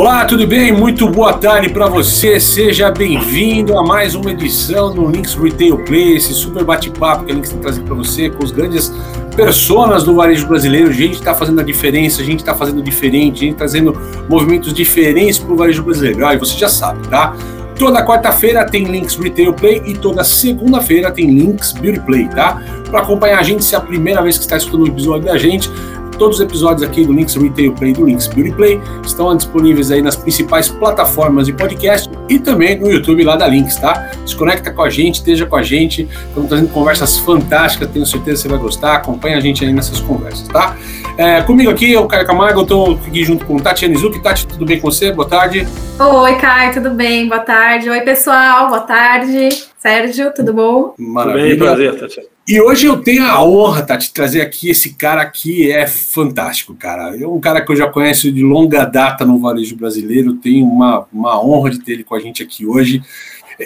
[0.00, 0.72] Olá, tudo bem?
[0.72, 2.40] Muito boa tarde para você.
[2.40, 7.34] Seja bem-vindo a mais uma edição do Links Retail Play, esse super bate-papo que a
[7.34, 8.90] Links está trazendo para você com os grandes
[9.36, 10.88] personas do varejo brasileiro.
[10.88, 13.94] A gente está fazendo a diferença, a gente está fazendo diferente, a gente está trazendo
[14.26, 16.26] movimentos diferentes para o varejo brasileiro.
[16.26, 17.36] Ah, e você já sabe, tá?
[17.78, 22.62] Toda quarta-feira tem Links Retail Play e toda segunda-feira tem Links Beauty Play, tá?
[22.90, 25.36] Para acompanhar a gente, se é a primeira vez que está escutando o episódio da
[25.36, 25.70] gente,
[26.20, 29.90] Todos os episódios aqui do Links Retail Play e do Links Beauty Play estão disponíveis
[29.90, 34.10] aí nas principais plataformas de podcast e também no YouTube lá da Links, tá?
[34.26, 36.06] Se conecta com a gente, esteja com a gente.
[36.28, 38.96] Estamos trazendo conversas fantásticas, tenho certeza que você vai gostar.
[38.96, 40.76] Acompanha a gente aí nessas conversas, tá?
[41.16, 44.22] É, comigo aqui, o Caio Camargo, estou aqui junto com Tati Anizuki.
[44.22, 45.10] Tati, tudo bem com você?
[45.10, 45.66] Boa tarde.
[45.98, 47.30] Oi, Caio, tudo bem?
[47.30, 47.88] Boa tarde.
[47.88, 49.69] Oi, pessoal, boa tarde.
[49.80, 50.94] Sérgio, tudo bom?
[50.98, 51.42] Maravilha.
[51.42, 52.28] Tudo bem, prazer, Tati.
[52.46, 56.74] E hoje eu tenho a honra, tá, de trazer aqui esse cara que é fantástico,
[56.74, 57.16] cara.
[57.16, 61.06] É um cara que eu já conheço de longa data no varejo brasileiro, tenho uma,
[61.10, 63.02] uma honra de ter ele com a gente aqui hoje.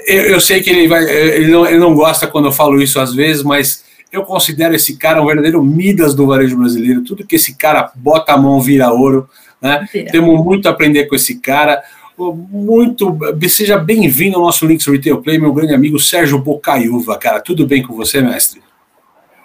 [0.07, 3.01] Eu, eu sei que ele, vai, ele, não, ele não gosta quando eu falo isso
[3.01, 7.03] às vezes, mas eu considero esse cara um verdadeiro Midas do varejo brasileiro.
[7.03, 9.29] Tudo que esse cara bota a mão vira ouro.
[9.61, 9.89] Né?
[10.13, 11.83] Temos muito a aprender com esse cara
[12.19, 13.17] muito.
[13.49, 17.41] Seja bem-vindo ao nosso Links Retail Play, meu grande amigo Sérgio Bocaiúva, cara.
[17.41, 18.63] Tudo bem com você, mestre?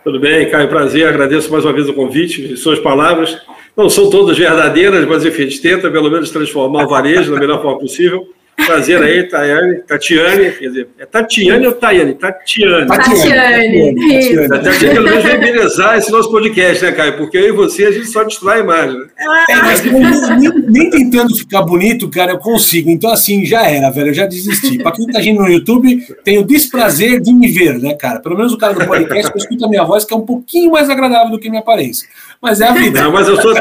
[0.04, 1.08] Tudo bem, Caio, prazer.
[1.08, 3.38] Agradeço mais uma vez o convite e suas palavras.
[3.76, 7.40] Não são todas verdadeiras, mas enfim, a gente tenta pelo menos transformar o varejo da
[7.40, 8.28] melhor forma possível.
[8.66, 12.14] Prazer aí, Tayane, Tatiane, quer dizer, é Tatiane ou Tayane?
[12.16, 12.88] Tatiane.
[12.88, 13.96] Tatiane.
[13.96, 14.50] Tatiane.
[14.50, 17.18] Tatiane, pelo menos vem belezar esse nosso podcast, né, Caio?
[17.18, 19.00] Porque eu e você, a gente só destrói a imagem.
[19.00, 19.08] Né?
[19.50, 22.90] É, mas nem, nem, tentando ficar bonito, cara, eu consigo.
[22.90, 24.78] Então, assim, já era, velho, eu já desisti.
[24.78, 28.20] Para quem tá agindo no YouTube, tem o desprazer de me ver, né, cara?
[28.20, 30.72] Pelo menos o cara do podcast, eu escuto a minha voz, que é um pouquinho
[30.72, 32.08] mais agradável do que minha aparência.
[32.42, 33.02] Mas é a vida.
[33.02, 33.54] Não, mas a sua,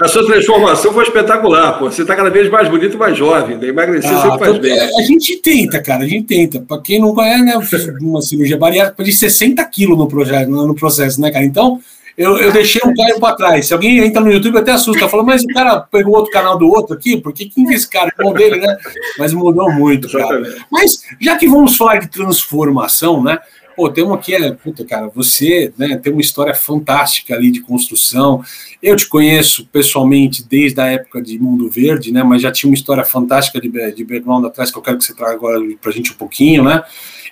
[0.00, 1.90] a sua transformação foi espetacular, pô.
[1.90, 3.68] Você tá cada vez mais bonito mais jovem, né?
[3.68, 4.72] emagrecer ah, faz bem.
[4.72, 6.60] É, a gente tenta, cara, a gente tenta.
[6.60, 10.48] Para quem não conhece, né, eu fiz uma cirurgia bariátrica de 60 quilos no, projeto,
[10.48, 11.44] no processo, né, cara?
[11.44, 11.80] Então,
[12.16, 13.66] eu, eu deixei um cara para trás.
[13.66, 15.08] Se alguém entra no YouTube, até assusta.
[15.08, 17.88] Fala, mas o cara pegou outro canal do outro aqui, porque quem que é esse
[17.88, 18.12] cara?
[18.22, 18.76] O dele, né?
[19.18, 20.42] Mas mudou muito, cara.
[20.70, 23.38] Mas, já que vamos falar de transformação, né?
[23.82, 27.60] Pô, tem uma que é, puta, cara, você né, tem uma história fantástica ali de
[27.60, 28.40] construção.
[28.80, 32.22] Eu te conheço pessoalmente desde a época de Mundo Verde, né?
[32.22, 35.12] Mas já tinha uma história fantástica de, de background atrás que eu quero que você
[35.16, 36.84] traga agora pra gente um pouquinho, né?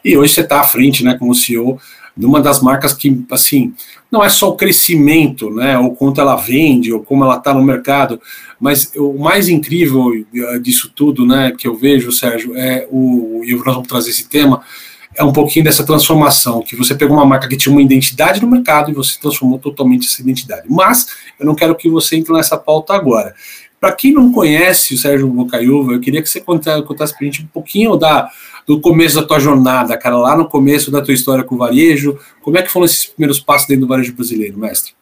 [0.05, 1.79] E hoje você está à frente, né, como CEO
[2.17, 3.73] de uma das marcas que, assim,
[4.11, 7.63] não é só o crescimento, né, ou quanto ela vende, ou como ela está no
[7.63, 8.21] mercado,
[8.59, 13.55] mas o mais incrível eh, disso tudo, né, que eu vejo, Sérgio, é o, e
[13.55, 14.63] nós vamos trazer esse tema,
[15.21, 18.49] é um pouquinho dessa transformação, que você pegou uma marca que tinha uma identidade no
[18.49, 20.63] mercado e você transformou totalmente essa identidade.
[20.67, 21.09] Mas
[21.39, 23.35] eu não quero que você entre nessa pauta agora.
[23.79, 27.43] Para quem não conhece o Sérgio Bocaiúva, eu queria que você contasse, para a gente
[27.43, 28.31] um pouquinho da,
[28.67, 32.19] do começo da tua jornada, cara, lá no começo da tua história com o varejo.
[32.41, 34.95] Como é que foram esses primeiros passos dentro do varejo brasileiro, mestre?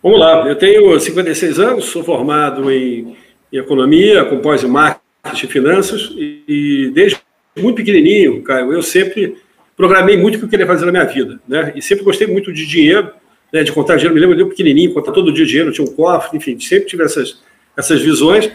[0.00, 3.16] Vamos lá, eu tenho 56 anos, sou formado em,
[3.52, 7.18] em economia, com pós em marketing e finanças, e desde
[7.58, 9.36] muito pequenininho, Caio, eu sempre
[9.76, 11.72] programei muito o que eu queria fazer na minha vida, né?
[11.76, 13.10] E sempre gostei muito de dinheiro,
[13.52, 13.62] né?
[13.62, 14.14] De contar dinheiro.
[14.14, 17.40] Me lembro, eu pequenininho, contar todo dia dinheiro, tinha um cofre, enfim, sempre tive essas,
[17.76, 18.50] essas visões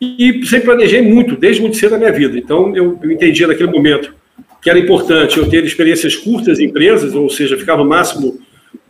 [0.00, 2.36] e sempre planejei muito, desde muito cedo na minha vida.
[2.36, 4.12] Então, eu, eu entendi naquele momento
[4.60, 8.40] que era importante eu ter experiências curtas em empresas, ou seja, ficar no máximo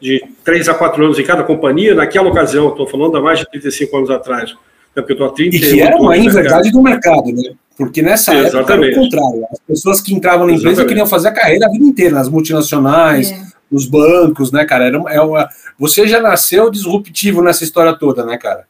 [0.00, 1.94] de três a quatro anos em cada companhia.
[1.94, 4.56] Naquela ocasião, estou falando há mais de 35 anos atrás, né?
[5.03, 7.55] porque eu estou há 30 E que era uma inverdade do mercado, né?
[7.77, 9.47] Porque nessa época era o contrário.
[9.50, 10.88] As pessoas que entravam na empresa Exatamente.
[10.88, 13.43] queriam fazer a carreira a vida inteira, nas multinacionais, é.
[13.71, 14.87] nos bancos, né, cara?
[14.87, 18.66] Era, é uma, você já nasceu disruptivo nessa história toda, né, cara?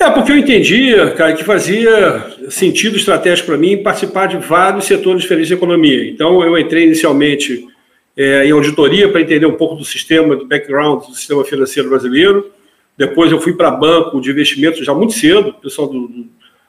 [0.00, 5.22] É, porque eu entendia, cara, que fazia sentido estratégico para mim participar de vários setores
[5.22, 6.10] diferentes da economia.
[6.10, 7.68] Então, eu entrei inicialmente
[8.16, 12.50] é, em auditoria para entender um pouco do sistema, do background do sistema financeiro brasileiro.
[12.98, 16.26] Depois, eu fui para banco de investimentos já muito cedo, pessoal do, do,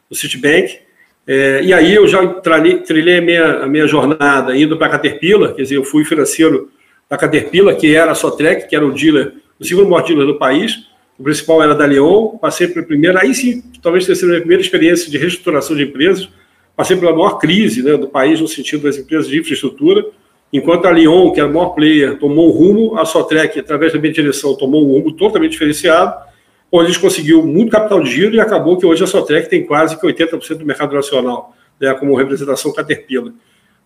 [0.09, 0.77] do Citibank.
[1.25, 2.25] É, e aí eu já
[2.85, 6.69] trilhei, a, minha, a minha jornada indo para a Caterpillar, quer dizer, eu fui financeiro
[7.09, 10.37] da Caterpillar, que era a Sotrec, que era o dealer, o segundo maior dealer do
[10.37, 10.87] país,
[11.17, 14.41] o principal era da Leon, passei pela primeira, aí sim, talvez tenha sido a minha
[14.41, 16.27] primeira experiência de reestruturação de empresas,
[16.75, 20.05] passei pela maior crise né, do país no sentido das empresas de infraestrutura,
[20.51, 23.99] enquanto a Leon, que era o maior player, tomou um rumo, a Sotrec, através da
[23.99, 26.13] minha direção, tomou um rumo totalmente diferenciado,
[26.75, 29.95] onde eles conseguiu muito capital de giro e acabou que hoje a Sotrec tem quase
[29.95, 33.31] que 80% do mercado nacional, né, como representação Caterpillar.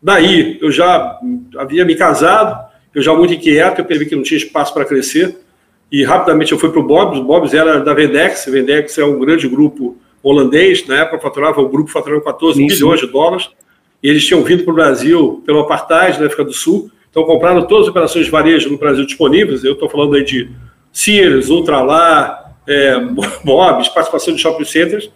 [0.01, 1.19] Daí, eu já
[1.57, 5.37] havia me casado, eu já muito inquieto, eu percebi que não tinha espaço para crescer,
[5.91, 9.03] e rapidamente eu fui para o Bob's, o Bob's era da Vendex, a Vendex é
[9.03, 12.77] um grande grupo holandês, na época faturava, o grupo faturava 14 Isso.
[12.77, 13.49] bilhões de dólares,
[14.01, 17.67] e eles tinham vindo para o Brasil pelo apartheid na África do Sul, então compraram
[17.67, 20.49] todas as operações de varejo no Brasil disponíveis, eu estou falando aí de
[20.93, 22.99] Sears, Ultralar, é,
[23.43, 25.09] Bob's, participação de shopping centers,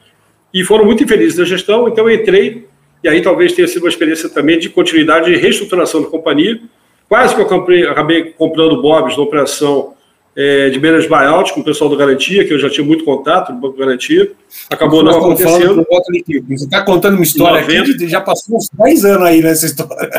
[0.54, 2.68] e foram muito infelizes na gestão, então eu entrei,
[3.04, 6.62] e aí talvez tenha sido uma experiência também de continuidade e reestruturação da companhia.
[7.08, 9.94] Quase que eu comprei, acabei comprando Bob's na operação
[10.36, 13.52] é, de menos buyout com o pessoal do Garantia, que eu já tinha muito contato
[13.52, 14.32] no Banco Garantia.
[14.70, 15.86] Acabou não acontecendo.
[15.86, 17.92] Você está contando uma história 90...
[17.92, 20.10] aqui, já passou uns 10 anos aí nessa história.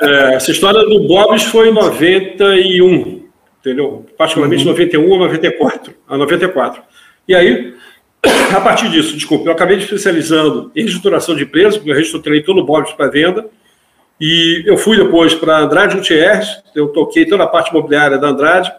[0.00, 3.17] É, essa história do Bob's foi em 91,
[3.68, 4.06] entendeu?
[4.16, 4.70] Particularmente uhum.
[4.70, 6.82] 91 a 94, a 94.
[7.26, 7.74] E aí,
[8.56, 12.42] a partir disso, desculpa, eu acabei me especializando em reestruturação de empresas, porque eu reestruturei
[12.42, 13.46] todo o Bob's para venda,
[14.20, 18.72] e eu fui depois para Andrade Gutierrez, eu toquei toda a parte imobiliária da Andrade,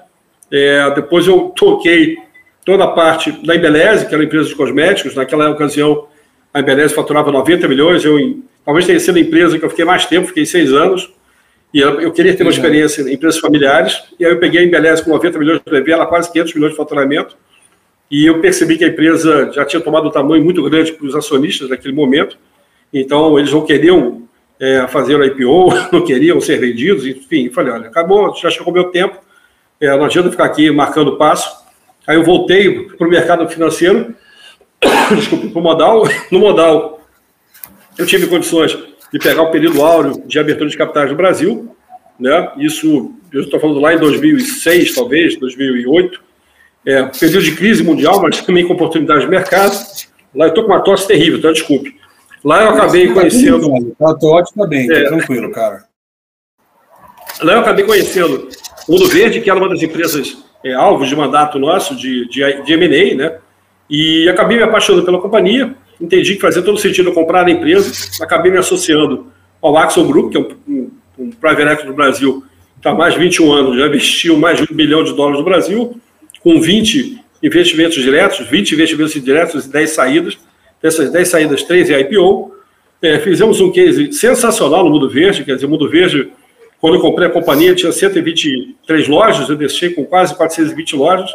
[0.52, 2.18] é, depois eu toquei
[2.66, 5.16] toda a parte da Embeleze, que era uma empresa de cosméticos.
[5.16, 6.08] Naquela ocasião,
[6.54, 8.04] a Embeleze faturava 90 milhões.
[8.04, 11.12] Eu, talvez tenha sido a empresa que eu fiquei mais tempo, fiquei seis anos.
[11.74, 14.04] E eu queria ter uma experiência em empresas familiares.
[14.20, 16.72] E aí eu peguei a Embeleze com 90 milhões de levei ela quase 500 milhões
[16.72, 17.38] de faturamento.
[18.10, 21.16] E eu percebi que a empresa já tinha tomado um tamanho muito grande para os
[21.16, 22.38] acionistas naquele momento.
[22.92, 24.24] Então, eles não queriam
[24.60, 27.06] é, fazer o IPO, não queriam ser vendidos.
[27.06, 29.20] Enfim, falei, olha, acabou, já chegou meu tempo
[29.80, 31.64] é, não adianta ficar aqui marcando passo.
[32.06, 34.14] Aí eu voltei para o mercado financeiro,
[35.16, 36.04] desculpe, para o modal.
[36.30, 37.02] No modal,
[37.98, 38.78] eu tive condições
[39.12, 41.76] de pegar o período áureo de abertura de capitais no Brasil.
[42.20, 42.52] Né?
[42.58, 46.22] Isso, eu estou falando lá em 2006, talvez, 2008.
[46.86, 49.76] É, período de crise mundial, mas também com oportunidade de mercado.
[50.34, 51.96] Lá eu estou com uma tosse terrível, então desculpe.
[52.44, 53.96] Lá eu acabei tá conhecendo.
[53.98, 55.84] Tá, tô ótimo, tá bem, tá é, tranquilo, cara.
[57.42, 58.50] Lá eu acabei conhecendo
[58.88, 62.74] Mundo Verde, que era uma das empresas é, alvos de mandato nosso, de, de, de
[62.74, 63.38] M&A, né?
[63.90, 67.92] E acabei me apaixonando pela companhia, entendi que fazia todo sentido eu comprar a empresa,
[68.22, 69.28] acabei me associando
[69.62, 72.44] ao Axel Group, que é um, um, um private equity do Brasil,
[72.82, 75.46] que há mais de 21 anos, já investiu mais de um bilhão de dólares no
[75.46, 76.00] Brasil,
[76.42, 80.38] com 20 investimentos diretos, 20 investimentos indiretos e 10 saídas.
[80.82, 82.54] Dessas 10 saídas, 3 é IPO.
[83.02, 86.32] É, fizemos um case sensacional no Mundo Verde, quer dizer, o Mundo Verde
[86.80, 91.30] quando eu comprei a companhia, tinha 123 lojas, eu deixei com quase 420 lojas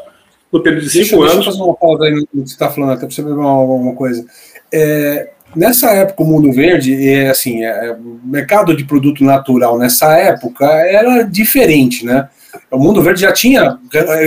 [0.55, 1.35] no período de cinco anos.
[1.35, 3.33] Deixa eu fazer uma pausa aí no que você está falando, até para você ver
[3.33, 4.25] uma, coisa.
[4.73, 10.17] É, nessa época, o Mundo Verde, é, assim, é, o mercado de produto natural nessa
[10.17, 12.29] época era diferente, né?
[12.71, 13.77] O Mundo Verde já tinha,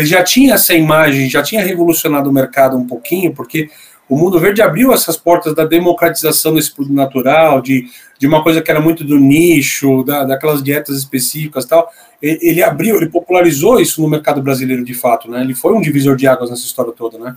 [0.04, 3.70] já tinha essa imagem, já tinha revolucionado o mercado um pouquinho, porque
[4.09, 7.88] o Mundo Verde abriu essas portas da democratização desse produto natural, de,
[8.18, 11.92] de uma coisa que era muito do nicho, da, daquelas dietas específicas e tal.
[12.21, 15.42] Ele, ele, abriu, ele popularizou isso no mercado brasileiro de fato, né?
[15.42, 17.36] Ele foi um divisor de águas nessa história toda, né?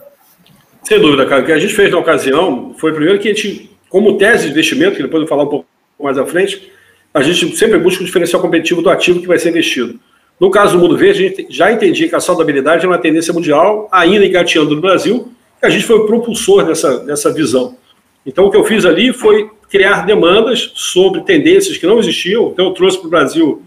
[0.84, 1.42] Sem dúvida, cara.
[1.42, 4.50] O que a gente fez na ocasião foi primeiro que a gente, como tese de
[4.52, 5.66] investimento, que depois eu vou falar um pouco
[6.00, 6.70] mais à frente,
[7.12, 9.98] a gente sempre busca o diferencial competitivo do ativo que vai ser investido.
[10.38, 13.34] No caso do Mundo Verde, a gente já entendia que a saudabilidade é uma tendência
[13.34, 15.30] mundial, ainda engateando no Brasil,
[15.62, 17.76] a gente foi o propulsor dessa, dessa visão.
[18.24, 22.48] Então, o que eu fiz ali foi criar demandas sobre tendências que não existiam.
[22.48, 23.62] Então, eu trouxe para o Brasil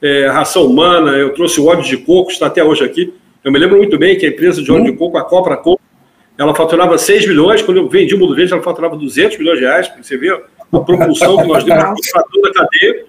[0.00, 3.12] é, ração humana, eu trouxe o óleo de coco, está até hoje aqui.
[3.44, 5.80] Eu me lembro muito bem que a empresa de óleo de coco, a Copra Coco,
[6.36, 9.64] ela faturava 6 milhões, quando eu vendi o Mundo Verde, ela faturava 200 milhões de
[9.64, 13.04] reais, você vê a propulsão que nós demos para toda a cadeia.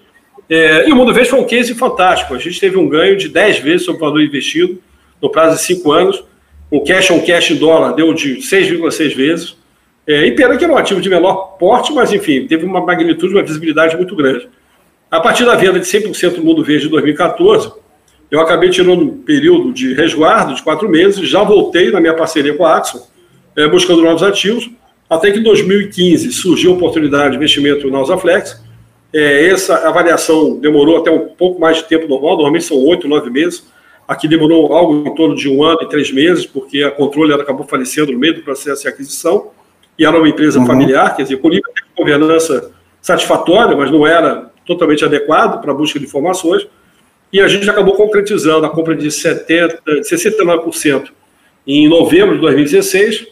[0.49, 2.33] É, e o Mundo Verde foi um case fantástico.
[2.33, 4.81] A gente teve um ganho de 10 vezes sobre o valor investido
[5.21, 6.23] no prazo de 5 anos.
[6.71, 9.57] O cash on cash dólar deu de 6,6 vezes.
[10.05, 13.33] É, e pena que era um ativo de menor porte, mas enfim, teve uma magnitude,
[13.33, 14.47] uma visibilidade muito grande.
[15.09, 17.71] A partir da venda de 100% do Mundo Verde de 2014,
[18.29, 22.53] eu acabei tirando um período de resguardo de quatro meses, já voltei na minha parceria
[22.53, 23.01] com a Axon,
[23.55, 24.69] é, buscando novos ativos,
[25.09, 28.61] até que em 2015 surgiu a oportunidade de investimento na Usaflex.
[29.11, 33.31] É, essa avaliação demorou até um pouco mais de tempo normal, normalmente são oito, nove
[33.31, 33.63] meses.
[34.09, 37.63] Aqui demorou algo em torno de um ano e três meses, porque a controle acabou
[37.67, 39.51] falecendo no meio do processo de aquisição,
[39.99, 40.65] e era uma empresa uhum.
[40.65, 45.75] familiar, quer dizer, com nível de governança satisfatória, mas não era totalmente adequado para a
[45.75, 46.67] busca de informações,
[47.31, 51.09] e a gente acabou concretizando a compra de 70, 69%
[51.67, 53.27] em novembro de 2016,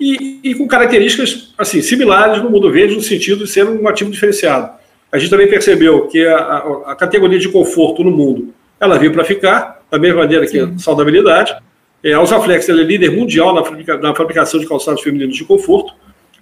[0.00, 4.10] e, e, com características assim similares no mundo verde, no sentido de ser um ativo
[4.10, 4.70] diferenciado.
[5.12, 9.12] A gente também percebeu que a, a, a categoria de conforto no mundo ela veio
[9.12, 11.54] para ficar, da mesma maneira que a saudabilidade.
[12.02, 15.92] É, a Usaflex é líder mundial na, fabrica, na, fabricação de calçados femininos de conforto.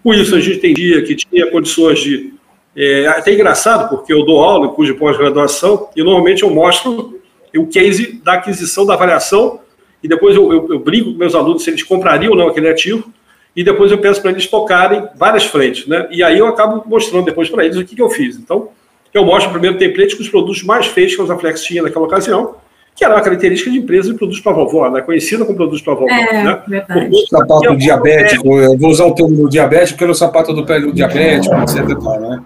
[0.05, 2.33] Com isso, a gente entendia que tinha condições de.
[2.77, 7.21] É, até engraçado, porque eu dou aula, cujo pós-graduação, e normalmente eu mostro
[7.57, 9.59] o case da aquisição, da avaliação,
[10.01, 12.69] e depois eu, eu, eu brinco com meus alunos se eles comprariam ou não aquele
[12.69, 13.13] ativo.
[13.57, 16.07] e depois eu peço para eles focarem várias frentes, né?
[16.13, 18.37] E aí eu acabo mostrando depois para eles o que, que eu fiz.
[18.37, 18.69] Então,
[19.13, 22.05] eu mostro o primeiro template com os produtos mais feios que a Flex tinha naquela
[22.05, 22.55] ocasião,
[22.95, 25.01] que era uma característica de empresa de produtos para vovó, né?
[25.01, 26.11] conhecida como produtos para vovó.
[26.11, 26.63] É, né?
[26.69, 27.27] verdade.
[27.29, 30.93] Sapato diabético, eu vou usar o termo diabético, porque é o sapato do pé do
[30.93, 31.87] diabético, etc.
[32.21, 32.43] Né?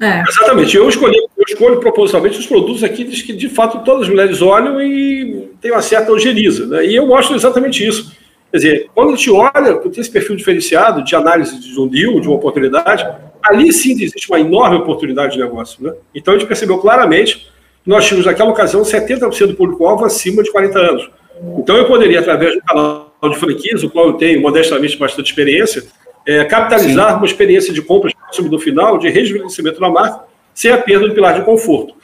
[0.00, 0.24] É.
[0.28, 0.76] Exatamente.
[0.76, 4.82] Eu escolhi, eu escolho propositalmente os produtos aqui que de fato todas as mulheres olham
[4.82, 6.66] e tem uma certa ojeriza.
[6.66, 6.86] Né?
[6.86, 8.12] E eu mostro exatamente isso.
[8.50, 12.20] Quer dizer, quando a gente olha, tem esse perfil diferenciado de análise de um deal,
[12.20, 13.06] de uma oportunidade,
[13.42, 15.82] ali sim existe uma enorme oportunidade de negócio.
[15.82, 15.92] Né?
[16.14, 17.46] Então a gente percebeu claramente que
[17.84, 21.10] nós tínhamos naquela ocasião 70% do público-alvo acima de 40 anos.
[21.58, 25.84] Então eu poderia, através do canal de franquias, o qual eu tenho modestamente bastante experiência,
[26.26, 27.16] é, capitalizar sim.
[27.16, 30.24] uma experiência de compras do final, de rejuvenescimento da marca,
[30.54, 31.94] sem a perda do pilar de conforto.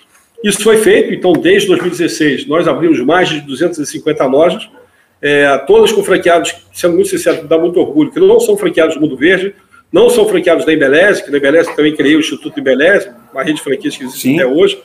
[0.43, 4.69] Isso foi feito, então, desde 2016, nós abrimos mais de 250 lojas,
[5.21, 9.01] é, todas com franqueados, sendo muito sincero, dá muito orgulho, que não são franqueados do
[9.01, 9.55] Mundo Verde,
[9.93, 13.57] não são franqueados da Embeleze, que na Embeleze também criei o Instituto Embeleze, uma rede
[13.57, 14.35] de franquias que existe Sim.
[14.37, 14.81] até hoje.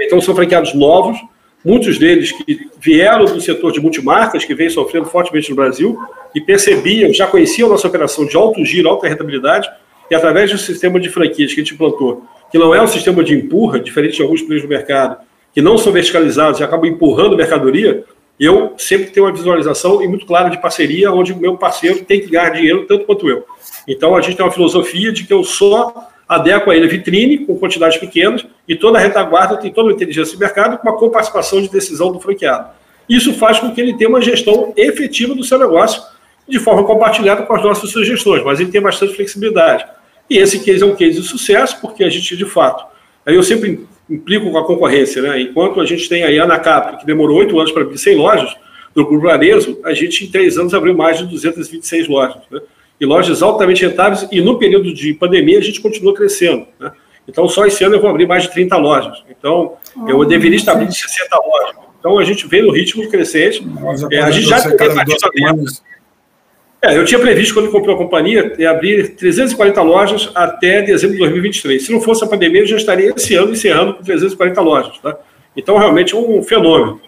[0.00, 1.18] Então são franqueados novos,
[1.64, 5.98] muitos deles que vieram do setor de multimarcas, que vem sofrendo fortemente no Brasil,
[6.34, 9.68] e percebiam, já conheciam nossa operação de alto giro, alta rentabilidade,
[10.10, 13.22] e através do sistema de franquias que a gente implantou, que não é um sistema
[13.22, 15.18] de empurra, diferente de alguns players do mercado,
[15.52, 18.04] que não são verticalizados e acabam empurrando mercadoria,
[18.38, 22.20] eu sempre tenho uma visualização e muito clara de parceria, onde o meu parceiro tem
[22.20, 23.44] que ganhar dinheiro tanto quanto eu.
[23.86, 27.38] Então a gente tem uma filosofia de que eu só adequo a ele a vitrine
[27.38, 30.96] com quantidades pequenas e toda a retaguarda tem toda a inteligência de mercado com uma
[30.96, 32.68] coparticipação de decisão do franqueado.
[33.08, 36.00] Isso faz com que ele tenha uma gestão efetiva do seu negócio
[36.48, 39.84] de forma compartilhada com as nossas sugestões, mas ele tem bastante flexibilidade.
[40.28, 42.86] E esse case é um case de sucesso, porque a gente, de fato,
[43.26, 45.40] aí eu sempre implico com a concorrência, né?
[45.40, 48.56] Enquanto a gente tem aí a Anacap, que demorou oito anos para abrir 100 lojas,
[48.94, 52.60] do Grupo Varejo, a gente em três anos abriu mais de 226 lojas, né?
[53.00, 56.92] E lojas altamente rentáveis, e no período de pandemia a gente continua crescendo, né?
[57.26, 59.22] Então, só esse ano eu vou abrir mais de 30 lojas.
[59.30, 59.74] Então,
[60.08, 61.76] eu oh, deveria estar abrindo 60 lojas.
[61.98, 63.62] Então, a gente vem no ritmo crescente.
[64.10, 64.76] É, a gente já tem
[66.82, 71.84] é, eu tinha previsto, quando comprou a companhia, abrir 340 lojas até dezembro de 2023.
[71.84, 74.98] Se não fosse a pandemia, eu já estaria esse ano encerrando com 340 lojas.
[74.98, 75.18] Tá?
[75.54, 76.98] Então, realmente é um fenômeno.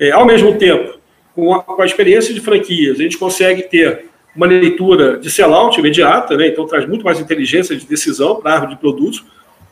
[0.00, 0.98] É, ao mesmo tempo,
[1.32, 5.78] com a, com a, experiência de franquias, a gente consegue ter uma leitura de sellout
[5.78, 6.48] imediata, né?
[6.48, 9.24] então traz muito mais inteligência de decisão para a árvore de produtos.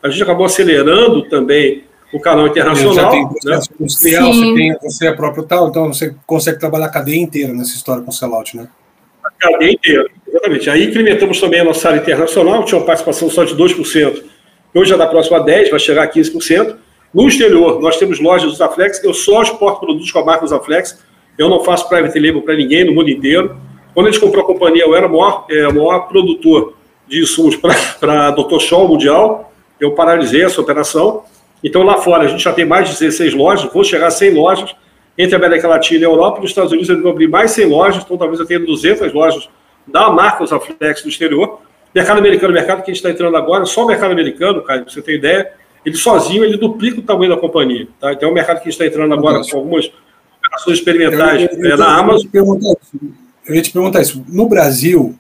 [0.02, 3.10] A gente acabou acelerando também o canal internacional.
[3.10, 3.60] Você tem né?
[3.80, 7.74] industrial, você tem você é próprio tal, então você consegue trabalhar a cadeia inteira nessa
[7.76, 8.68] história com sellout, né?
[9.38, 10.70] cadeia inteira, exatamente.
[10.70, 14.22] Aí incrementamos também a nossa área internacional, tinha uma participação só de 2%,
[14.74, 16.76] hoje já dá próximo a 10%, vai chegar a 15%.
[17.12, 20.98] No exterior, nós temos lojas do Zaflex, eu só exporto produtos com a marca Zaflex,
[21.38, 23.56] eu não faço private label para ninguém no mundo inteiro.
[23.95, 26.75] Quando a gente comprou a companhia, eu era o maior, é, o maior produtor
[27.07, 28.59] de insumos para Dr.
[28.61, 31.25] Shaw Mundial, eu paralisei essa operação.
[31.62, 34.35] Então, lá fora, a gente já tem mais de 16 lojas, vou chegar a 100
[34.35, 34.76] lojas,
[35.16, 36.40] entre a América Latina e a Europa.
[36.40, 39.49] Nos Estados Unidos, eles vão abrir mais 100 lojas, então talvez eu tenha 200 lojas
[39.87, 41.61] da marca Usaflex no exterior.
[41.95, 44.92] Mercado americano, mercado que a gente está entrando agora, só o mercado americano, cara, para
[44.92, 45.50] você ter ideia,
[45.85, 47.88] ele sozinho ele duplica o tamanho da companhia.
[47.99, 48.12] Tá?
[48.12, 49.90] Então é um mercado que a gente está entrando agora com algumas
[50.38, 52.28] operações experimentais eu, eu, eu, é, na Amazon.
[53.48, 54.24] Eu ia te perguntar isso.
[54.28, 55.14] No Brasil,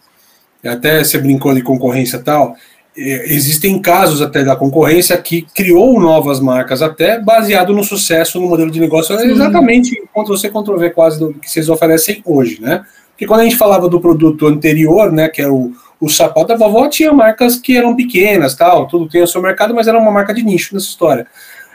[0.64, 2.54] até você brincou de concorrência e tal,
[2.96, 8.48] é, existem casos até da concorrência que criou novas marcas, até baseado no sucesso no
[8.48, 9.30] modelo de negócio, Sim.
[9.30, 12.84] exatamente contra você controver quase do que vocês oferecem hoje, né?
[13.10, 16.56] Porque quando a gente falava do produto anterior, né, que era o, o sapato da
[16.56, 20.10] vovó, tinha marcas que eram pequenas, tal, tudo tem o seu mercado, mas era uma
[20.10, 21.26] marca de nicho nessa história.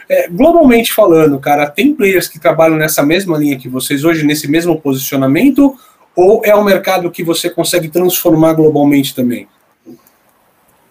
[0.10, 4.50] É, globalmente falando, cara, tem players que trabalham nessa mesma linha que vocês hoje, nesse
[4.50, 5.76] mesmo posicionamento,
[6.16, 9.48] ou é um mercado que você consegue transformar globalmente também?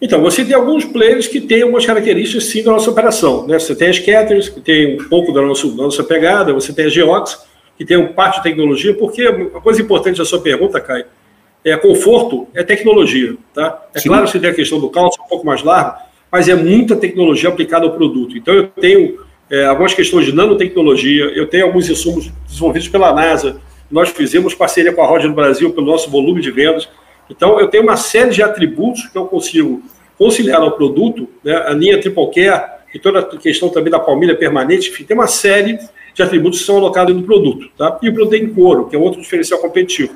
[0.01, 3.47] Então, você tem alguns players que têm algumas características, sim, da nossa operação.
[3.47, 3.57] Né?
[3.57, 6.87] Você tem a Scatters, que tem um pouco da nossa, da nossa pegada, você tem
[6.87, 7.39] a Geox,
[7.77, 11.05] que tem um parte de tecnologia, porque uma coisa importante da sua pergunta, Caio,
[11.63, 13.37] é conforto, é tecnologia.
[13.53, 13.81] Tá?
[13.93, 14.09] É sim.
[14.09, 15.95] claro que você tem a questão do cálcio um pouco mais largo,
[16.29, 18.37] mas é muita tecnologia aplicada ao produto.
[18.37, 23.61] Então, eu tenho é, algumas questões de nanotecnologia, eu tenho alguns insumos desenvolvidos pela NASA,
[23.93, 26.89] nós fizemos parceria com a Roger no Brasil pelo nosso volume de vendas.
[27.29, 29.83] Então, eu tenho uma série de atributos que eu consigo
[30.17, 34.35] conciliar ao produto, né, a linha Triple Care e toda a questão também da palmilha
[34.35, 35.77] permanente, enfim, tem uma série
[36.11, 37.69] de atributos que são alocados no produto.
[37.77, 37.99] Tá?
[38.01, 40.15] E o produto tem couro, que é outro diferencial competitivo.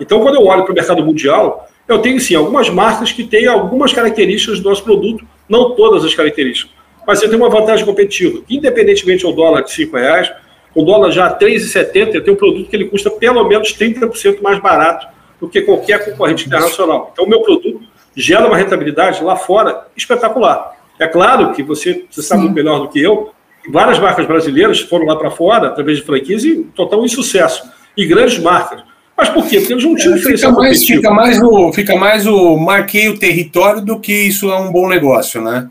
[0.00, 3.46] Então, quando eu olho para o mercado mundial, eu tenho sim algumas marcas que têm
[3.46, 6.74] algumas características do nosso produto, não todas as características,
[7.06, 8.42] mas eu tenho uma vantagem competitiva.
[8.50, 10.32] Independentemente do dólar de 5 reais,
[10.74, 14.40] o dólar já a 3,70, eu tenho um produto que ele custa pelo menos 30%
[14.40, 15.06] mais barato
[15.40, 17.10] do que qualquer concorrente internacional.
[17.12, 17.80] Então, o meu produto
[18.16, 20.76] gera uma rentabilidade lá fora espetacular.
[20.98, 23.30] É claro que você, você sabe muito melhor do que eu,
[23.70, 27.68] várias marcas brasileiras foram lá para fora, através de franquias, e total insucesso.
[27.96, 28.82] E grandes marcas.
[29.16, 29.58] Mas por quê?
[29.58, 33.08] Porque eles não tinham é, diferencial fica mais, fica mais o Fica mais o marquei
[33.08, 35.68] o território do que isso é um bom negócio, né?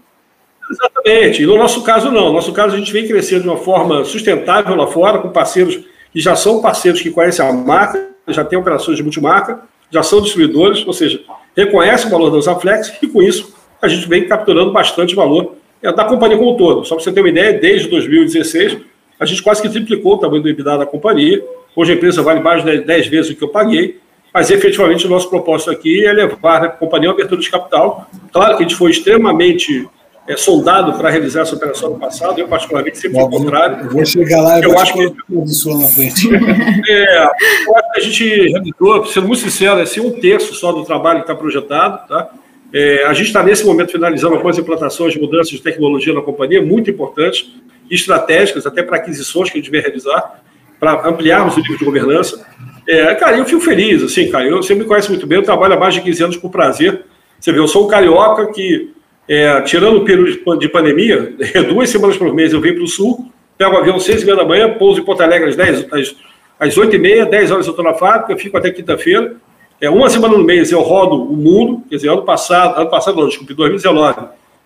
[0.71, 1.43] Exatamente.
[1.43, 2.27] E no nosso caso, não.
[2.27, 5.79] No nosso caso, a gente vem crescendo de uma forma sustentável lá fora, com parceiros
[6.11, 10.21] que já são parceiros que conhecem a marca, já têm operações de multimarca, já são
[10.21, 11.21] distribuidores, ou seja,
[11.55, 15.91] reconhecem o valor da Usaflex e, com isso, a gente vem capturando bastante valor é,
[15.91, 16.85] da companhia como um todo.
[16.85, 18.77] Só para você ter uma ideia, desde 2016,
[19.19, 21.43] a gente quase que triplicou o tamanho do EBITDA da companhia.
[21.75, 23.99] Hoje a empresa vale mais de 10 vezes o que eu paguei,
[24.33, 28.09] mas efetivamente o nosso propósito aqui é levar a companhia a abertura de capital.
[28.31, 29.87] Claro que a gente foi extremamente
[30.27, 33.85] é, soldado para realizar essa operação no passado, eu particularmente sempre fui contrário.
[33.85, 36.29] Eu vou chegar lá e eu acho que na frente.
[36.89, 40.71] É, eu acho que a gente realizou, sendo muito sincero, é assim, um terço só
[40.71, 42.29] do trabalho que está projetado, tá?
[42.73, 46.61] É, a gente está nesse momento finalizando algumas implantações de mudanças de tecnologia na companhia,
[46.61, 47.51] muito importantes,
[47.89, 50.41] estratégicas, até para aquisições que a gente vai realizar,
[50.79, 52.45] para ampliarmos o nível de governança.
[52.87, 55.73] É, cara, eu fico feliz, assim, cara, eu, você me conhece muito bem, eu trabalho
[55.73, 57.03] há mais de 15 anos por prazer.
[57.39, 58.93] Você vê, eu sou um carioca que,
[59.31, 61.33] é, tirando o período de pandemia,
[61.69, 64.25] duas semanas por mês eu venho para o sul, pego o avião às 6 e
[64.25, 66.15] meia da manhã, pouso em Porto Alegre às, 10, às,
[66.59, 69.38] às 8 e meia, 10 horas eu estou na fábrica, fico até quinta-feira,
[69.79, 73.21] é, uma semana no mês eu rodo o mundo, quer dizer, ano passado, ano passado,
[73.21, 74.19] não, desculpe, 2019,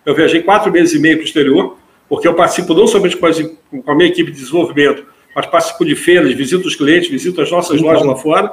[0.04, 1.76] eu viajei quatro meses e meio para o exterior,
[2.08, 5.84] porque eu participo não somente com, as, com a minha equipe de desenvolvimento, mas participo
[5.84, 8.52] de feiras, visito os clientes, visito as nossas lojas lá fora.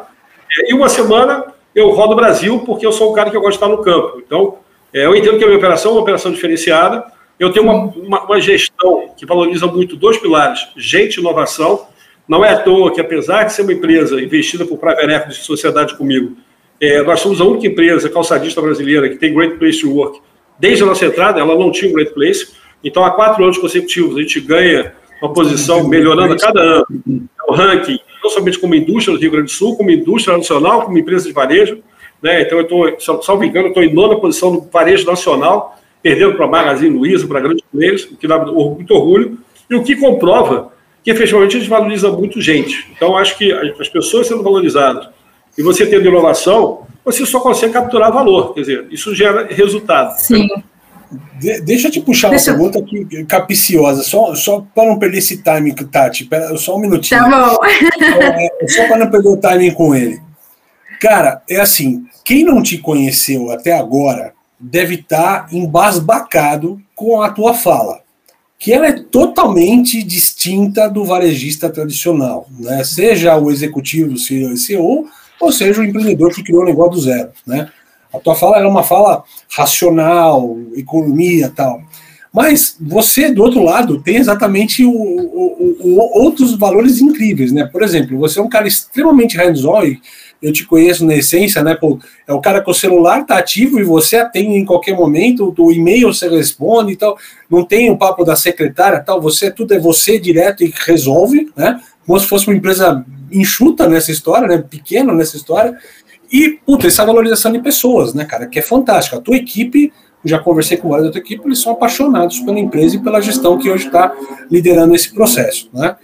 [0.59, 1.43] É, e uma semana
[1.73, 3.81] eu rodo o Brasil, porque eu sou um cara que eu gosto de estar no
[3.81, 4.21] campo.
[4.23, 4.59] Então,
[4.93, 7.03] é, eu entendo que a minha operação é uma operação diferenciada.
[7.39, 11.87] Eu tenho uma, uma, uma gestão que valoriza muito dois pilares: gente e inovação.
[12.27, 15.45] Não é à toa que, apesar de ser uma empresa investida por private equity de
[15.45, 16.37] sociedade comigo,
[16.79, 20.21] é, nós somos a única empresa calçadista brasileira que tem Great Place to Work.
[20.57, 22.53] Desde a nossa entrada, ela não tinha um Great Place.
[22.83, 26.85] Então, há quatro anos consecutivos, a gente ganha uma posição melhorando a cada ano.
[27.07, 30.83] É o ranking, não somente como indústria do Rio Grande do Sul, como indústria nacional,
[30.83, 31.79] como empresa de varejo.
[32.23, 32.43] Né?
[32.43, 36.97] Então, eu estou, salvo engano, estou em nona posição no varejo nacional, perdendo para Magazine
[36.97, 39.37] Luiza, para grandes players, o que dá muito orgulho,
[39.69, 40.71] e o que comprova
[41.03, 42.87] que, efetivamente, a gente valoriza muito gente.
[42.95, 45.09] Então, acho que as pessoas sendo valorizadas
[45.57, 48.53] e você tendo inovação, você só consegue capturar valor.
[48.53, 50.17] Quer dizer, isso gera resultado.
[50.17, 50.47] Sim.
[51.37, 55.19] De, deixa eu te puxar deixa uma pergunta aqui, capiciosa, só, só para não perder
[55.19, 56.25] esse timing, Tati.
[56.25, 57.19] Pera, só um minutinho.
[57.21, 57.59] Tá bom.
[57.65, 60.19] É, só para não perder o timing com ele.
[61.03, 67.29] Cara, é assim: quem não te conheceu até agora deve estar tá embasbacado com a
[67.29, 68.01] tua fala
[68.57, 72.81] que ela é totalmente distinta do varejista tradicional, né?
[72.85, 75.05] Seja o executivo, CEO, CEO
[75.41, 77.69] ou seja, o empreendedor que criou o negócio do zero, né?
[78.13, 81.81] A tua fala é uma fala racional, economia tal.
[82.33, 87.69] Mas você, do outro lado, tem exatamente o, o, o, outros valores incríveis, né?
[87.71, 89.83] Por exemplo, você é um cara extremamente hands-on,
[90.41, 91.77] eu te conheço na essência, né?
[92.27, 95.71] É o cara que o celular tá ativo e você atende em qualquer momento, o
[95.71, 97.15] e-mail você responde e tal,
[97.47, 101.79] não tem o papo da secretária tal, você tudo é você direto e resolve, né?
[102.05, 104.57] Como se fosse uma empresa enxuta nessa história, né?
[104.57, 105.77] Pequena nessa história.
[106.31, 109.17] E, puta, essa valorização de pessoas, né, cara, que é fantástica.
[109.17, 109.93] A tua equipe,
[110.23, 113.57] já conversei com vários da tua equipe, eles são apaixonados pela empresa e pela gestão
[113.57, 114.13] que hoje está
[114.49, 115.95] liderando esse processo, né?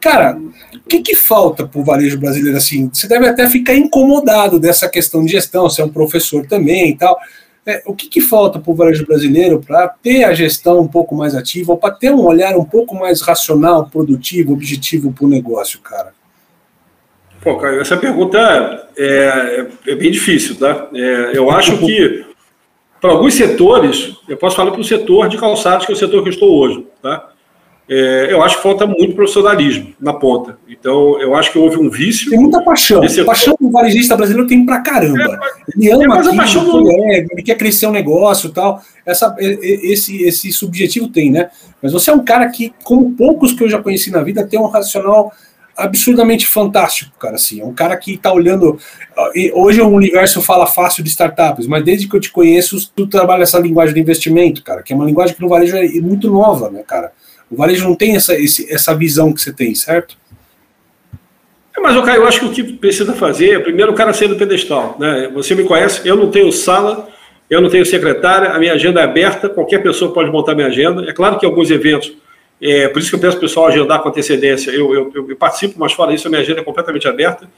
[0.00, 0.36] Cara,
[0.74, 2.90] o que, que falta para o varejo brasileiro assim?
[2.92, 6.96] Você deve até ficar incomodado dessa questão de gestão, você é um professor também e
[6.96, 7.16] tal.
[7.64, 11.14] É, o que, que falta para o varejo brasileiro para ter a gestão um pouco
[11.14, 15.78] mais ativa, para ter um olhar um pouco mais racional, produtivo, objetivo para o negócio,
[15.78, 16.12] cara?
[17.40, 20.88] Pô, Caio, essa pergunta é, é bem difícil, tá?
[20.92, 22.24] É, eu acho que
[23.02, 26.22] para alguns setores, eu posso falar para o setor de calçados, que é o setor
[26.22, 27.30] que eu estou hoje, tá?
[27.88, 30.56] É, eu acho que falta muito profissionalismo na ponta.
[30.68, 32.30] Então, eu acho que houve um vício.
[32.30, 33.06] Tem muita paixão.
[33.08, 33.26] Setor...
[33.26, 35.20] Paixão que o varejista brasileiro tem pra caramba.
[35.20, 36.90] É, ele ama é, aquilo, paixão do...
[36.90, 38.80] é, ele quer crescer um negócio e tal.
[39.04, 41.50] Essa, esse, esse subjetivo tem, né?
[41.82, 44.60] Mas você é um cara que, como poucos que eu já conheci na vida, tem
[44.60, 45.32] um racional
[45.76, 47.36] absurdamente fantástico, cara.
[47.36, 48.78] Assim, é um cara que está olhando.
[49.54, 53.42] Hoje o universo fala fácil de startups, mas desde que eu te conheço, tu trabalha
[53.42, 56.70] essa linguagem de investimento, cara, que é uma linguagem que no varejo é muito nova,
[56.70, 57.12] né, cara?
[57.50, 60.16] O varejo não tem essa, esse, essa visão que você tem, certo?
[61.76, 64.28] É, mas, Caio, eu acho que o que precisa fazer é, primeiro, o cara sair
[64.28, 64.96] do pedestal.
[64.98, 65.30] Né?
[65.34, 67.08] Você me conhece, eu não tenho sala,
[67.48, 71.08] eu não tenho secretária, a minha agenda é aberta, qualquer pessoa pode montar minha agenda.
[71.08, 72.12] É claro que alguns eventos
[72.62, 74.70] é, por isso que eu peço o pessoal agendar com antecedência.
[74.70, 77.50] Eu, eu, eu, participo, mas fora isso, a minha agenda é completamente aberta.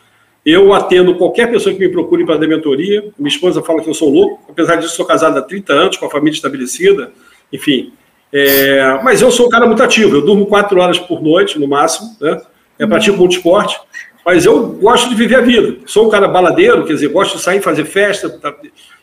[0.47, 3.05] Eu atendo qualquer pessoa que me procure para dar mentoria.
[3.19, 6.07] Minha esposa fala que eu sou louco, apesar disso, sou casado há 30 anos, com
[6.07, 7.13] a família estabelecida,
[7.53, 7.93] enfim.
[8.33, 11.69] É, mas eu sou um cara muito ativo, eu durmo quatro horas por noite, no
[11.69, 12.41] máximo, né?
[12.79, 13.79] É, pratico muito esporte,
[14.25, 15.77] mas eu gosto de viver a vida.
[15.85, 18.41] Sou um cara baladeiro, quer dizer, gosto de sair, fazer festa.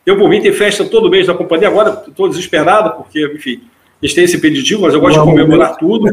[0.04, 1.68] Eu, por mim, tenho festa todo mês na companhia.
[1.68, 3.62] Agora estou desesperado, porque, enfim,
[4.02, 6.08] eles têm esse impeditivo, mas eu gosto de comemorar tudo.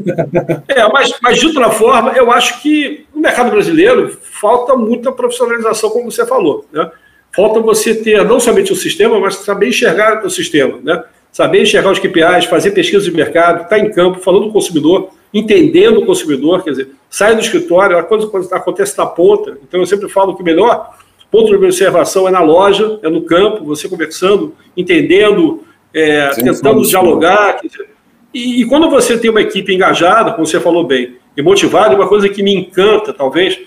[0.69, 5.89] É, mas, mas, de outra forma, eu acho que no mercado brasileiro falta muita profissionalização,
[5.91, 6.67] como você falou.
[6.71, 6.91] Né?
[7.35, 10.79] Falta você ter não somente o sistema, mas saber enxergar o sistema.
[10.83, 11.03] Né?
[11.33, 14.53] Saber enxergar os KPIs, fazer pesquisa de mercado, estar tá em campo, falando com o
[14.53, 19.59] consumidor, entendendo o consumidor, quer dizer, sai do escritório, a coisa acontece na ponta.
[19.67, 20.95] Então eu sempre falo que o melhor
[21.31, 25.63] ponto de observação é na loja, é no campo, você conversando, entendendo,
[25.99, 27.59] é, tentando dialogar.
[27.63, 27.89] Dizer,
[28.33, 32.07] e, e, quando você tem uma equipe engajada, como você falou bem, e motivada, uma
[32.07, 33.59] coisa que me encanta, talvez,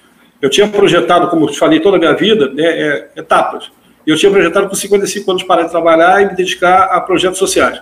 [0.41, 3.71] eu tinha projetado, como eu falei toda a minha vida, né, é, etapas.
[4.05, 7.81] Eu tinha projetado com 55 anos parar de trabalhar e me dedicar a projetos sociais.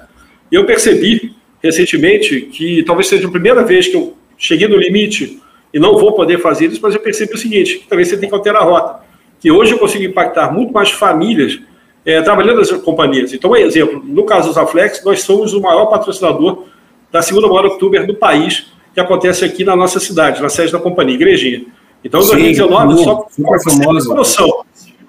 [0.52, 5.40] E eu percebi recentemente que talvez seja a primeira vez que eu cheguei no limite
[5.74, 8.28] e não vou poder fazer isso, mas eu percebi o seguinte, que talvez você tem
[8.28, 9.04] que alterar a rota.
[9.40, 11.60] Que hoje eu consigo impactar muito mais famílias
[12.06, 13.34] é, trabalhando nas companhias.
[13.34, 16.66] Então, exemplo, no caso do Zaflex, nós somos o maior patrocinador
[17.12, 20.80] da segunda maior outubro do país, que acontece aqui na nossa cidade, na sede da
[20.80, 21.66] companhia, Igrejinha.
[22.04, 24.64] Então, em 2019, Sim, só para noção,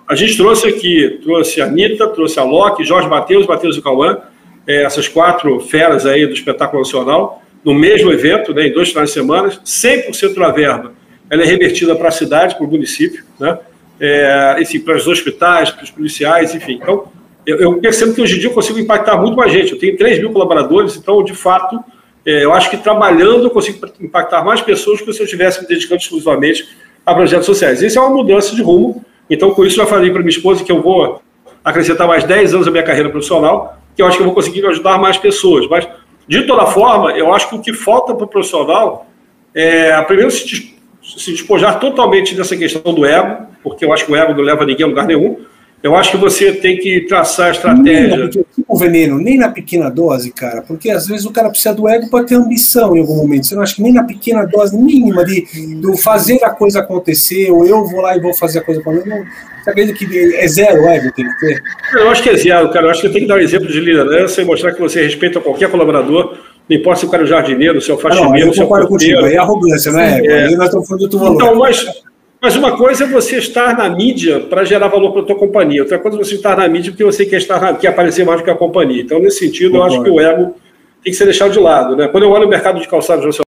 [0.08, 4.18] a gente trouxe aqui, trouxe a Anitta, trouxe a Loki, Jorge Matheus, Matheus e Cauã,
[4.66, 9.10] é, essas quatro feras aí do espetáculo nacional, no mesmo evento, né, em dois finais
[9.10, 10.92] de semana, 100% da verba,
[11.28, 13.58] ela é revertida para a cidade, para o município, né,
[14.00, 16.80] é, enfim, para os hospitais, para os policiais, enfim.
[16.82, 17.08] Então,
[17.46, 19.72] eu, eu, percebo que hoje em dia eu consigo impactar muito mais gente.
[19.72, 21.78] Eu tenho 3 mil colaboradores, então, de fato,
[22.24, 25.68] é, eu acho que trabalhando eu consigo impactar mais pessoas que se eu estivesse me
[25.68, 26.68] dedicando exclusivamente
[27.04, 27.82] a projetos sociais.
[27.82, 29.04] Isso é uma mudança de rumo.
[29.28, 31.22] Então, com isso, já falei para minha esposa que eu vou
[31.64, 34.64] acrescentar mais 10 anos à minha carreira profissional que eu acho que eu vou conseguir
[34.66, 35.68] ajudar mais pessoas.
[35.68, 35.86] Mas,
[36.26, 39.06] de toda forma, eu acho que o que falta para o profissional
[39.54, 44.16] é, primeiro, se, se despojar totalmente dessa questão do ego, porque eu acho que o
[44.16, 45.38] ego não leva ninguém a lugar nenhum.
[45.82, 48.28] Eu acho que você tem que traçar a estratégia.
[48.68, 52.10] o veneno, nem na pequena dose, cara, porque às vezes o cara precisa do ego
[52.10, 53.46] para ter ambição em algum momento.
[53.46, 57.50] Você não acha que nem na pequena dose mínima de do fazer a coisa acontecer,
[57.50, 59.24] ou eu vou lá e vou fazer a coisa para mim, não,
[59.62, 61.62] você acredita que é zero o ego tem que ter?
[61.94, 62.86] Eu acho que é zero, cara.
[62.86, 65.40] Eu acho que tem que dar um exemplo de liderança e mostrar que você respeita
[65.40, 66.38] qualquer colaborador,
[66.70, 68.86] não importa se o cara é jardineiro, se é o faxineiro, não, se é o
[68.86, 70.24] contigo, é arrogância, né?
[70.24, 70.44] É.
[70.44, 71.34] Aí nós estamos falando do valor.
[71.34, 72.02] Então, mas,
[72.40, 75.82] mas uma coisa é você estar na mídia para gerar valor para a tua companhia.
[75.82, 78.38] Outra coisa é você estar na mídia porque você quer, estar na, quer aparecer mais
[78.38, 79.02] do que a companhia.
[79.02, 80.54] Então, nesse sentido, eu acho que o ego
[81.02, 81.96] tem que ser deixado de lado.
[81.96, 82.06] Né?
[82.06, 83.44] Quando eu olho o mercado de calçados nacionais,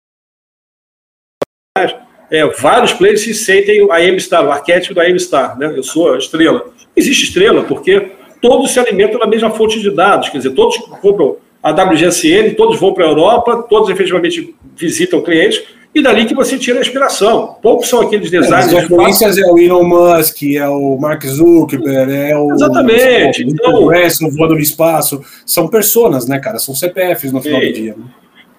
[2.31, 5.73] é, vários players se sentem a M-Star, o arquétipo da M-Star, né?
[5.75, 6.67] Eu sou a estrela.
[6.95, 8.11] Existe estrela porque
[8.43, 12.79] todos se alimentam da mesma fonte de dados, quer dizer, todos compram a WGSN, todos
[12.79, 17.57] vão para a Europa, todos efetivamente visitam clientes, e dali que você tira a inspiração.
[17.61, 18.73] Poucos são aqueles designers.
[18.73, 22.53] É, as influências é o Elon Musk, é o Mark Zuckerberg, é o.
[22.53, 23.43] Exatamente.
[23.43, 25.21] O, então, o Wesson voando no espaço.
[25.45, 26.61] São personas, né, cara?
[26.61, 27.97] São CPFs no final do dia.
[27.99, 28.05] Né?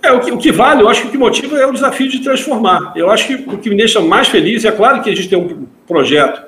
[0.03, 2.09] É, o que, o que vale, eu acho que o que motiva é o desafio
[2.09, 2.91] de transformar.
[2.93, 5.39] Eu acho que o que me deixa mais feliz, é claro que a gente tem
[5.39, 6.41] um projeto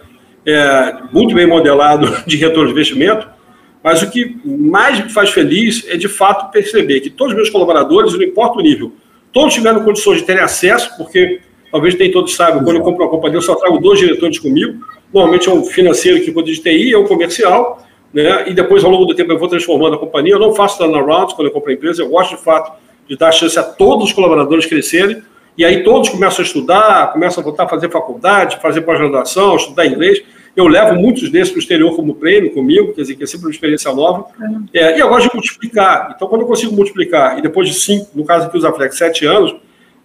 [0.45, 3.38] é, muito bem modelado de retorno de investimento,
[3.83, 7.49] mas o que mais me faz feliz é, de fato, perceber que todos os meus
[7.49, 8.91] colaboradores, não importa o nível,
[9.31, 11.39] todos tiveram condições de terem acesso, porque
[11.71, 14.79] talvez nem todos saibam, quando eu compro uma companhia, eu só trago dois diretores comigo,
[15.13, 18.49] normalmente é um financeiro que cuida de TI, é um comercial, né?
[18.49, 20.33] e depois, ao longo do tempo, eu vou transformando a companhia.
[20.33, 22.71] Eu não faço turnaround quando eu compro a empresa, eu gosto, de fato,
[23.07, 25.21] de dar chance a todos os colaboradores crescerem,
[25.57, 29.85] e aí todos começam a estudar, começam a voltar a fazer faculdade, fazer pós-graduação, estudar
[29.85, 30.21] inglês.
[30.55, 33.47] Eu levo muitos desses para o exterior como prêmio comigo, quer dizer, que é sempre
[33.47, 34.25] uma experiência nova.
[34.73, 36.13] É, e eu gosto de multiplicar.
[36.15, 39.25] Então, quando eu consigo multiplicar, e depois de cinco, no caso aqui os Aflex, sete
[39.25, 39.55] anos,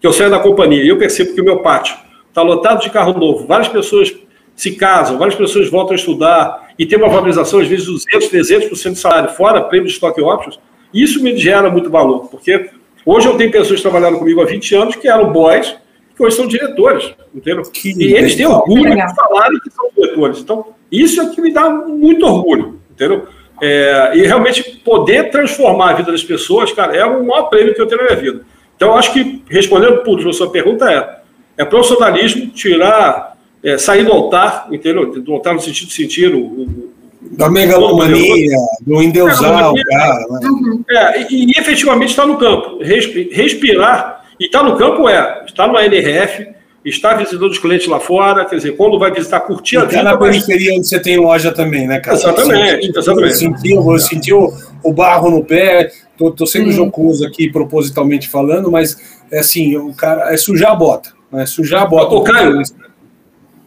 [0.01, 1.97] que eu saio da companhia e eu percebo que o meu pátio
[2.29, 4.15] está lotado de carro novo, várias pessoas
[4.55, 8.93] se casam, várias pessoas voltam a estudar e tem uma valorização, às vezes, 200, 300%
[8.93, 10.59] de salário, fora prêmio de stock options,
[10.93, 12.71] isso me gera muito valor, porque
[13.07, 15.77] Hoje eu tenho pessoas trabalhando comigo há 20 anos que eram boys,
[16.17, 17.63] que hoje são diretores, entendeu?
[17.63, 20.39] Que e eles têm orgulho de falarem que são diretores.
[20.39, 23.27] Então, isso é que me dá muito orgulho, entendeu?
[23.61, 27.81] É, e realmente poder transformar a vida das pessoas, cara, é o maior prêmio que
[27.81, 28.45] eu tenho na minha vida.
[28.77, 34.05] Então, eu acho que, respondendo por a sua pergunta, é, é profissionalismo, tirar, é, sair
[34.05, 35.21] do altar, entendeu?
[35.21, 36.95] Do altar no sentido de sentir o, o
[37.33, 40.27] da megalomania, do endeusar o cara.
[40.31, 40.49] Né?
[40.49, 40.85] Uhum.
[40.89, 42.79] É, e, e, efetivamente está no campo.
[42.83, 48.45] Respirar, e está no campo é, está no NRF, está visitando os clientes lá fora,
[48.45, 50.03] quer dizer, quando vai visitar, curtir a vida.
[50.03, 50.79] na periferia mas...
[50.79, 52.17] onde você tem loja também, né, cara?
[52.17, 53.33] Exatamente, eu exatamente.
[53.33, 56.73] Eu senti, eu senti o, o barro no pé, tô, tô sendo hum.
[56.73, 58.97] jocoso aqui, propositalmente falando, mas,
[59.31, 61.47] é assim, o cara, é sujar a bota, né?
[61.47, 62.15] Sujar a bota.
[62.15, 62.61] Ô, Caio,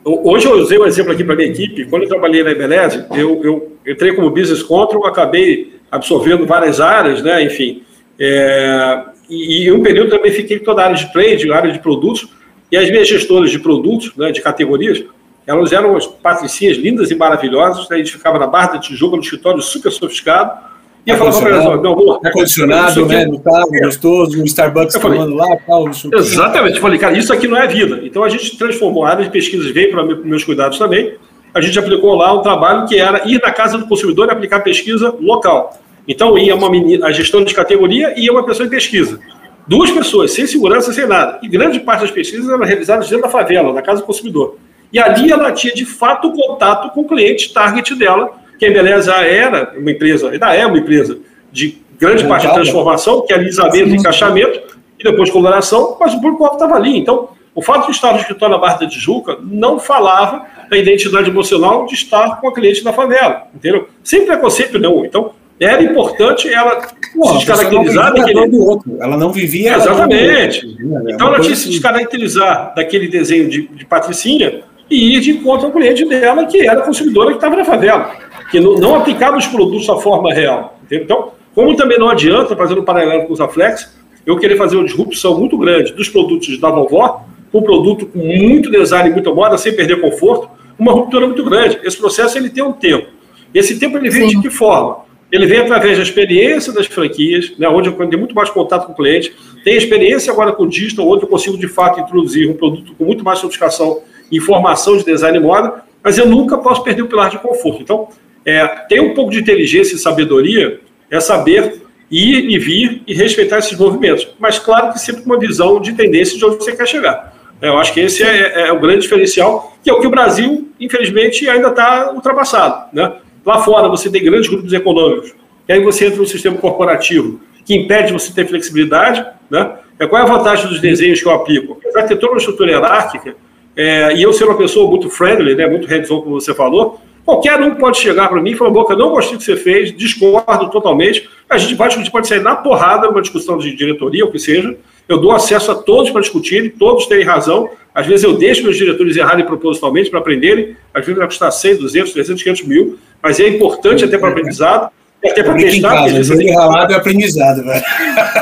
[0.06, 3.44] hoje eu usei um exemplo aqui para minha equipe, quando eu trabalhei na Embeleze, eu,
[3.44, 7.82] eu entrei como business control, acabei absorvendo várias áreas, né, enfim,
[8.20, 11.80] é, e, e um período também fiquei em toda a área de trade, área de
[11.80, 12.28] produtos,
[12.72, 15.04] e as minhas gestoras de produtos, né, de categorias,
[15.46, 19.16] elas eram as patricinhas lindas e maravilhosas, né, a gente ficava na Barra da Tijuca,
[19.16, 20.68] no escritório super sofiscado,
[21.06, 22.20] e eu falava para elas, meu amor...
[22.26, 27.18] Ar-condicionado, né, no carro, gostoso, um Starbucks eu falei, lá, tal, Exatamente, eu falei, cara,
[27.18, 28.02] isso aqui não é vida.
[28.04, 31.16] Então a gente transformou a área de pesquisas, veio para meus cuidados também,
[31.54, 34.60] a gente aplicou lá um trabalho que era ir na casa do consumidor e aplicar
[34.60, 35.80] pesquisa local.
[36.08, 39.20] Então ia uma menina, a gestão de categoria e ia uma pessoa em pesquisa.
[39.68, 41.40] Duas pessoas, sem segurança, sem nada.
[41.44, 44.58] E grande parte das pesquisas eram realizadas dentro da favela, na casa do consumidor.
[44.94, 49.14] E ali ela tinha, de fato, contato com o cliente target dela, que a Embeleza
[49.14, 51.20] era uma empresa, ainda é uma empresa
[51.52, 56.22] de grande é parte de transformação, que é alisamento encaixamento, e depois coloração, mas o
[56.22, 56.98] público estava ali.
[56.98, 61.30] Então, o fato de estar no escritório na Barra da Tijuca não falava da identidade
[61.30, 63.90] emocional de estar com a cliente da favela, entendeu?
[64.04, 65.04] Sem preconceito não.
[65.06, 68.48] Então, era importante ela Pô, se descaracterizar daquele.
[68.48, 68.98] Do outro.
[69.00, 69.76] Ela não vivia.
[69.76, 70.78] Exatamente.
[70.80, 75.32] Ela então ela tinha que se descaracterizar daquele desenho de, de Patricinha e ir de
[75.32, 78.12] encontro ao cliente dela, que era a consumidora que estava na favela,
[78.52, 80.78] que não, não aplicava os produtos da forma real.
[80.84, 81.04] Entendeu?
[81.04, 84.86] Então, como também não adianta, fazendo um paralelo com os Aflex, eu querer fazer uma
[84.86, 89.34] disrupção muito grande dos produtos da vovó, com um produto com muito design e muita
[89.34, 91.80] moda, sem perder conforto, uma ruptura muito grande.
[91.84, 93.08] Esse processo ele tem um tempo.
[93.54, 94.36] Esse tempo ele vem Sim.
[94.36, 95.07] de que forma?
[95.32, 98.94] Ele vem através da experiência das franquias, né, onde eu tenho muito mais contato com
[98.94, 99.34] o cliente.
[99.64, 103.04] Tem experiência agora com o digital, onde eu consigo de fato introduzir um produto com
[103.04, 107.30] muito mais sofisticação, informação de design e moda, mas eu nunca posso perder o pilar
[107.30, 107.82] de conforto.
[107.82, 108.08] Então,
[108.46, 110.80] é, ter um pouco de inteligência e sabedoria
[111.12, 114.28] é saber ir e vir e respeitar esses movimentos.
[114.40, 117.36] Mas, claro que sempre com uma visão de tendência de onde você quer chegar.
[117.62, 120.10] É, eu acho que esse é, é, o grande diferencial, que é o que o
[120.10, 122.86] Brasil, infelizmente, ainda está ultrapassado.
[122.94, 123.12] Né?
[123.48, 125.34] Lá fora você tem grandes grupos econômicos,
[125.70, 129.26] e aí você entra no sistema corporativo, que impede você ter flexibilidade.
[129.50, 129.72] Né?
[129.98, 131.78] É, qual é a vantagem dos desenhos que eu aplico?
[131.80, 133.38] Apesar de ter toda uma estrutura hierárquica,
[133.74, 137.62] é, e eu ser uma pessoa muito friendly, né, muito hands-on, como você falou, qualquer
[137.62, 140.70] um pode chegar para mim e falar, Boca, não gostei do que você fez, discordo
[140.70, 144.40] totalmente, a gente vai pode sair na porrada, uma discussão de diretoria, ou o que
[144.40, 144.76] seja,
[145.08, 148.76] eu dou acesso a todos para discutirem, todos terem razão, às vezes eu deixo meus
[148.76, 153.40] diretores errarem propositalmente para aprenderem, às vezes vai custar 100, 200, 300, 500 mil, mas
[153.40, 154.92] é importante até para aprendizado,
[155.24, 155.90] e até para testar.
[155.90, 157.84] Casa, às vezes errado é aprendizado, velho.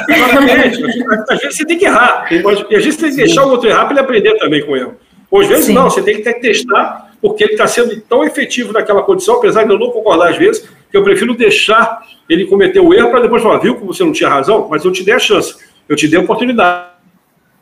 [0.10, 0.84] Exatamente.
[1.30, 3.70] Às vezes você tem que errar, e às vezes você tem que deixar o outro
[3.70, 4.96] errar para ele aprender também com erro.
[5.32, 5.74] Ou às vezes Sim.
[5.74, 9.72] não, você tem que testar, porque ele está sendo tão efetivo naquela condição, apesar de
[9.72, 13.42] eu não concordar às vezes, que eu prefiro deixar ele cometer o erro para depois
[13.42, 15.56] falar, viu como você não tinha razão, mas eu te dei a chance,
[15.88, 16.90] eu te dei a oportunidade.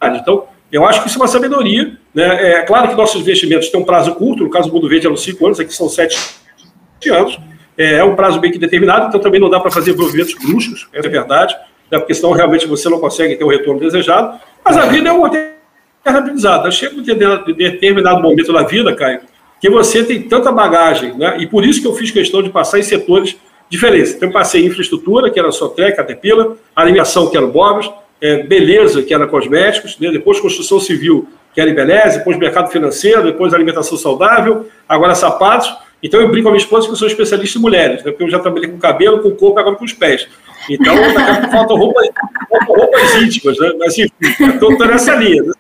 [0.04, 1.98] Então, eu acho que isso é uma sabedoria.
[2.14, 2.54] Né?
[2.54, 5.16] É claro que nossos investimentos têm um prazo curto, no caso do Mundo Verde eram
[5.16, 6.18] cinco anos, aqui são sete
[7.10, 7.40] anos.
[7.78, 10.88] É, é um prazo bem que determinado, então também não dá para fazer movimentos bruscos,
[10.94, 11.56] é verdade,
[11.90, 11.98] né?
[11.98, 14.40] porque senão realmente você não consegue ter o retorno desejado.
[14.64, 16.72] Mas a vida é um aprendizado.
[16.72, 19.22] Chega um determinado momento da vida, Caio,
[19.60, 21.38] que você tem tanta bagagem, né?
[21.40, 23.36] e por isso que eu fiz questão de passar em setores
[23.70, 24.14] diferentes.
[24.14, 27.90] Então, eu passei em infraestrutura, que era Sotrec, Caterpillar, alimentação, que era o Bobos,
[28.22, 30.12] é, beleza, que era cosméticos, né?
[30.12, 35.74] depois construção civil, que era Embeleze, depois mercado financeiro, depois alimentação saudável, agora sapatos.
[36.04, 38.12] Então eu brinco com a minha esposa que eu sou especialista em mulheres, né?
[38.12, 40.28] porque eu já trabalhei com cabelo, com corpo, agora com os pés.
[40.70, 40.96] Então,
[41.52, 42.08] faltam roupas,
[42.68, 43.72] roupas íntimas, né?
[43.80, 45.44] Mas enfim, estou nessa linha.
[45.44, 45.54] Né?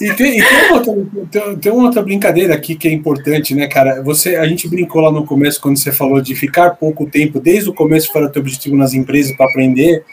[0.00, 0.92] E tem, e tem, outra,
[1.30, 4.02] tem, tem, uma outra brincadeira aqui que é importante, né, cara?
[4.02, 7.68] Você, a gente brincou lá no começo quando você falou de ficar pouco tempo, desde
[7.68, 10.04] o começo para o teu objetivo nas empresas para aprender,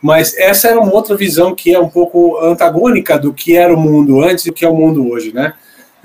[0.00, 3.80] mas essa era uma outra visão que é um pouco antagônica do que era o
[3.80, 5.54] mundo antes e o que é o mundo hoje, né?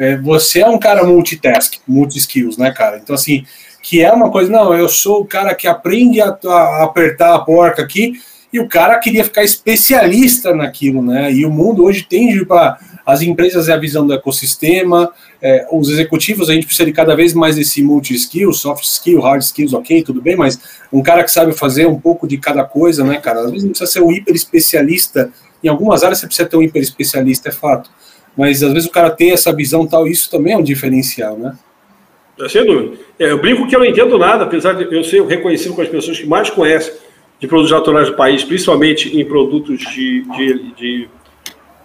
[0.01, 2.97] É, você é um cara multitask, multi-skills, né, cara?
[2.97, 3.45] Então, assim,
[3.83, 7.39] que é uma coisa, não, eu sou o cara que aprende a, a apertar a
[7.39, 8.19] porca aqui,
[8.51, 11.31] e o cara queria ficar especialista naquilo, né?
[11.31, 15.87] E o mundo hoje tende para as empresas é a visão do ecossistema, é, os
[15.87, 20.01] executivos a gente precisa de cada vez mais desse multi-skill, soft skill, hard skills, ok,
[20.01, 20.59] tudo bem, mas
[20.91, 23.41] um cara que sabe fazer um pouco de cada coisa, né, cara?
[23.41, 25.31] Às vezes não precisa ser um hiper especialista,
[25.63, 27.89] em algumas áreas você precisa ter um hiper especialista, é fato,
[28.37, 31.57] mas às vezes o cara tem essa visão tal, isso também é um diferencial, né?
[32.39, 32.97] É, sem dúvida.
[33.19, 35.89] É, eu brinco que eu não entendo nada, apesar de eu ser reconhecido com as
[35.89, 36.93] pessoas que mais conhecem
[37.39, 41.09] de produtos naturais do país, principalmente em produtos de, de, de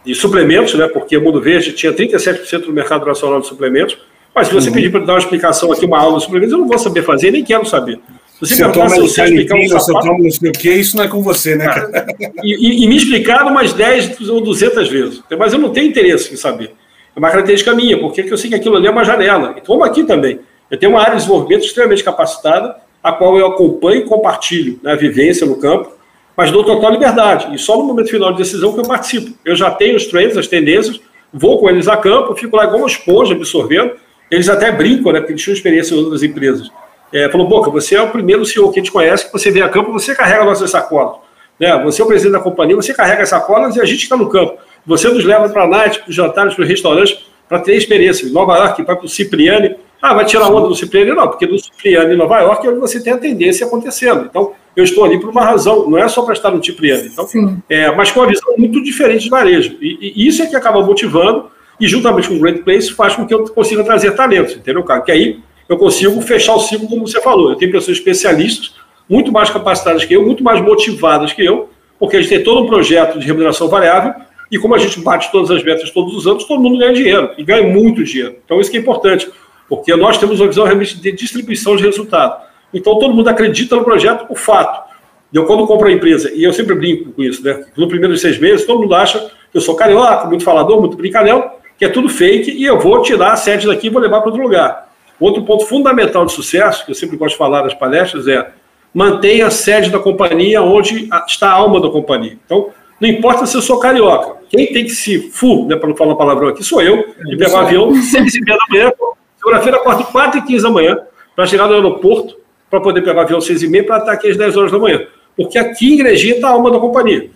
[0.07, 3.99] de suplementos, né, porque o Mundo Verde tinha 37% do mercado nacional de suplementos,
[4.33, 4.75] mas se você uhum.
[4.75, 7.33] pedir para dar uma explicação aqui, uma aula de suplementos, eu não vou saber fazer,
[7.33, 7.99] nem quero saber.
[8.43, 10.07] Se você se você explicar um sapato...
[10.07, 12.07] Toma não sei o que, isso não é com você, né, cara?
[12.43, 16.37] E, e, me explicaram umas 10 ou 200 vezes, mas eu não tenho interesse em
[16.37, 16.73] saber.
[17.15, 19.83] É uma característica minha, porque eu sei que aquilo ali é uma janela, e como
[19.83, 20.41] aqui também.
[20.71, 24.93] Eu tenho uma área de desenvolvimento extremamente capacitada, a qual eu acompanho e compartilho né,
[24.93, 25.93] a vivência no campo,
[26.37, 27.55] mas dou total liberdade.
[27.55, 29.33] E só no momento final de decisão que eu participo.
[29.45, 31.01] Eu já tenho os trends, as tendências,
[31.33, 33.93] vou com eles a campo, fico lá igual uma esponja absorvendo.
[34.31, 35.21] Eles até brincam, né?
[35.21, 36.71] Porque eles tinham experiência em outras empresas.
[37.13, 39.63] É, falou, Boca, você é o primeiro CEO que a gente conhece que você vem
[39.63, 41.17] a campo, você carrega nossas sacolas.
[41.59, 41.77] Né?
[41.85, 44.29] Você é o presidente da companhia, você carrega as sacolas e a gente está no
[44.29, 44.59] campo.
[44.87, 48.27] Você nos leva para a night, para os jantares, para os restaurantes, para ter experiência.
[48.27, 49.77] Em Nova York, vai para o Cipriani.
[50.01, 51.13] Ah, vai tirar onda do Cipriani?
[51.13, 54.27] Não, porque do Cipriani em Nova York é onde você tem a tendência acontecendo.
[54.29, 57.09] Então, eu estou ali por uma razão, não é só para estar no Cipriani.
[57.09, 57.27] Então,
[57.69, 59.77] é, mas com uma visão muito diferente de varejo.
[59.81, 63.27] E, e, isso é que acaba motivando, e juntamente com o Great Place, faz com
[63.27, 65.01] que eu consiga trazer talentos, entendeu, cara?
[65.01, 67.51] Que aí eu consigo fechar o ciclo, como você falou.
[67.51, 68.75] Eu tenho pessoas especialistas,
[69.09, 72.63] muito mais capacitadas que eu, muito mais motivadas que eu, porque a gente tem todo
[72.63, 74.15] um projeto de remuneração variável,
[74.51, 77.31] e como a gente bate todas as metas todos os anos, todo mundo ganha dinheiro,
[77.37, 78.37] e ganha muito dinheiro.
[78.45, 79.29] Então, isso que é importante,
[79.69, 82.41] porque nós temos uma visão realmente de distribuição de resultado.
[82.73, 84.87] Então, todo mundo acredita no projeto, o fato.
[85.33, 87.65] Eu, quando compro a empresa, e eu sempre brinco com isso, né?
[87.77, 91.51] No primeiro seis meses, todo mundo acha que eu sou carioca, muito falador, muito brincalhão,
[91.77, 94.31] que é tudo fake, e eu vou tirar a sede daqui e vou levar para
[94.31, 94.86] outro lugar.
[95.19, 98.51] Outro ponto fundamental de sucesso, que eu sempre gosto de falar nas palestras, é
[98.93, 102.39] mantenha a sede da companhia onde está a alma da companhia.
[102.45, 104.37] Então, não importa se eu sou carioca.
[104.49, 107.55] Quem tem que se fu, né, para não falar palavrão aqui, sou eu, de pegar
[107.55, 108.93] o avião 6 e meia da manhã,
[109.37, 110.99] segunda-feira, acordo 4 e 15 da manhã,
[111.35, 112.37] para chegar no aeroporto,
[112.71, 114.79] para poder pegar o avião 6 e meia, para estar aqui às 10 horas da
[114.79, 115.03] manhã.
[115.37, 117.29] Porque aqui em Igrejinha está a alma da companhia.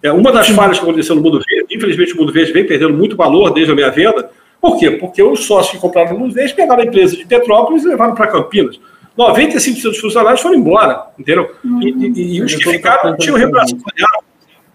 [0.00, 2.94] É uma das falhas que aconteceu no Mundo Verde, infelizmente o Mundo Verde vem perdendo
[2.94, 4.90] muito valor desde a minha venda, por quê?
[4.92, 8.26] Porque os sócios que compraram no Nordeste pegaram a empresa de Petrópolis e levaram para
[8.26, 8.78] Campinas.
[9.16, 11.50] 95% dos funcionários foram embora, entendeu?
[11.80, 14.20] E, e, e os que ficaram tinham remuneração variável.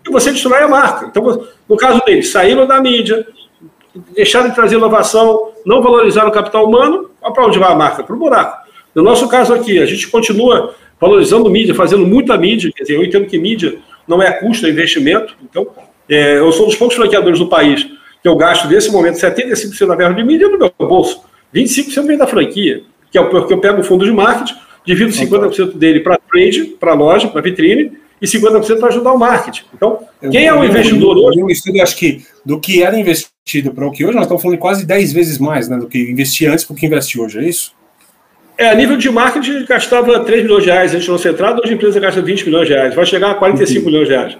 [0.05, 1.05] E você destrói a marca.
[1.05, 3.25] Então, no caso deles, saíram da mídia,
[4.13, 8.03] deixaram de trazer inovação, não valorizaram o capital humano, para onde vai a marca?
[8.03, 8.63] Para o buraco.
[8.93, 13.03] No nosso caso aqui, a gente continua valorizando mídia, fazendo muita mídia, quer dizer, eu
[13.03, 15.35] entendo que mídia não é custo, é investimento.
[15.41, 15.67] Então,
[16.09, 17.87] é, eu sou um dos poucos franqueadores do país
[18.23, 21.21] que eu gasto nesse momento 75% da verba de mídia no meu bolso.
[21.53, 22.81] 25% vem da franquia,
[23.11, 24.55] que é o que eu pego o fundo de marketing,
[24.85, 29.63] divido 50% dele para trade, para loja, para vitrine, e 50% para ajudar o marketing.
[29.75, 29.99] Então,
[30.31, 31.41] quem é o investidor hoje?
[31.41, 34.57] Eu estudo, acho que do que era investido para o que hoje, nós estamos falando
[34.57, 37.43] quase 10 vezes mais né, do que investia antes para o que investe hoje, é
[37.43, 37.73] isso?
[38.57, 41.75] É, a nível de marketing, gastava 3 milhões de reais antes de concentrado, hoje a
[41.75, 43.85] empresa gasta 20 milhões de reais, vai chegar a 45 uhum.
[43.87, 44.37] milhões de reais.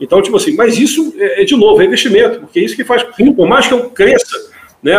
[0.00, 2.84] Então, tipo assim, mas isso é, é, de novo, é investimento, porque é isso que
[2.84, 3.02] faz,
[3.36, 4.36] por mais que eu cresça
[4.82, 4.96] né,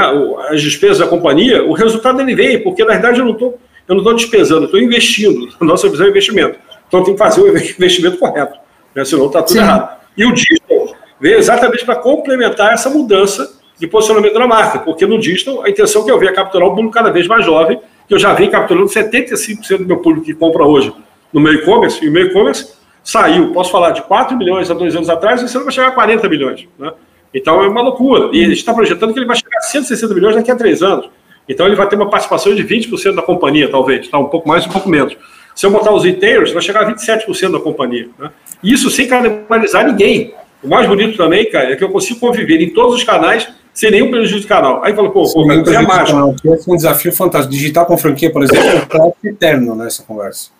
[0.50, 3.96] as despesas da companhia, o resultado ele vem, porque na verdade eu não estou eu
[3.96, 5.50] não estou despesando, estou investindo.
[5.60, 6.60] A nossa visão é investimento.
[6.88, 8.58] Então tem que fazer o investimento correto,
[8.94, 9.60] né, senão está tudo Sim.
[9.60, 9.98] errado.
[10.16, 15.18] E o digital veio exatamente para complementar essa mudança de posicionamento da marca, porque no
[15.18, 18.14] digital a intenção é que eu venha capturar um público cada vez mais jovem, que
[18.14, 20.94] eu já venho capturando 75% do meu público que compra hoje
[21.32, 22.74] no meu e-commerce, e o meu e-commerce
[23.10, 25.88] saiu, posso falar, de 4 milhões há dois anos atrás, e esse ano vai chegar
[25.88, 26.68] a 40 milhões.
[26.78, 26.92] Né?
[27.34, 28.30] Então é uma loucura.
[28.32, 30.84] E a gente está projetando que ele vai chegar a 160 milhões daqui a três
[30.84, 31.10] anos.
[31.48, 34.20] Então ele vai ter uma participação de 20% da companhia, talvez, tá?
[34.20, 35.18] um pouco mais, um pouco menos.
[35.56, 38.10] Se eu botar os retailers, vai chegar a 27% da companhia.
[38.18, 38.30] Né?
[38.64, 40.34] Isso sem canibalizar ninguém.
[40.64, 43.90] O mais bonito também, cara, é que eu consigo conviver em todos os canais sem
[43.90, 44.84] nenhum prejuízo de canal.
[44.84, 46.36] Aí fala, pô, pô mas é mágico.
[46.46, 47.54] É um desafio fantástico.
[47.54, 50.52] Digital com franquia, por exemplo, é um eterno nessa conversa.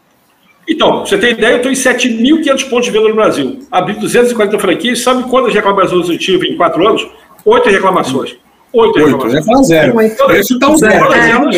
[0.70, 3.60] Então, você tem ideia, eu estou em 7.500 pontos de venda no Brasil.
[3.72, 5.00] Abri 240 franquias.
[5.02, 7.08] Sabe quantas reclamações eu tive em quatro anos?
[7.44, 8.38] Oito reclamações.
[8.72, 9.48] Oito reclamações.
[9.48, 9.94] Oito, zero.
[10.16, 11.06] Todas, Esse tá zero.
[11.06, 11.56] Todas elas,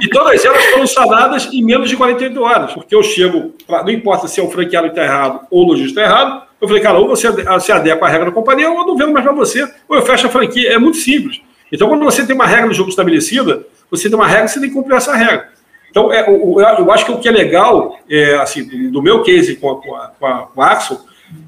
[0.00, 2.72] e todas elas foram sanadas em menos de 48 horas.
[2.74, 5.66] Porque eu chego, pra, não importa se é o franqueado que está errado ou o
[5.66, 7.28] lojista está errado, eu falei, cara, ou você
[7.60, 10.02] se adequa à regra da companhia, ou eu não vendo mais para você, ou eu
[10.02, 10.72] fecho a franquia.
[10.72, 11.40] É muito simples.
[11.72, 14.68] Então, quando você tem uma regra do jogo estabelecida, você tem uma regra, você tem
[14.68, 15.55] que cumprir essa regra.
[15.96, 19.70] Então, é, eu acho que o que é legal, é, assim, do meu case com
[19.70, 21.00] a, com a, com a, com Axel,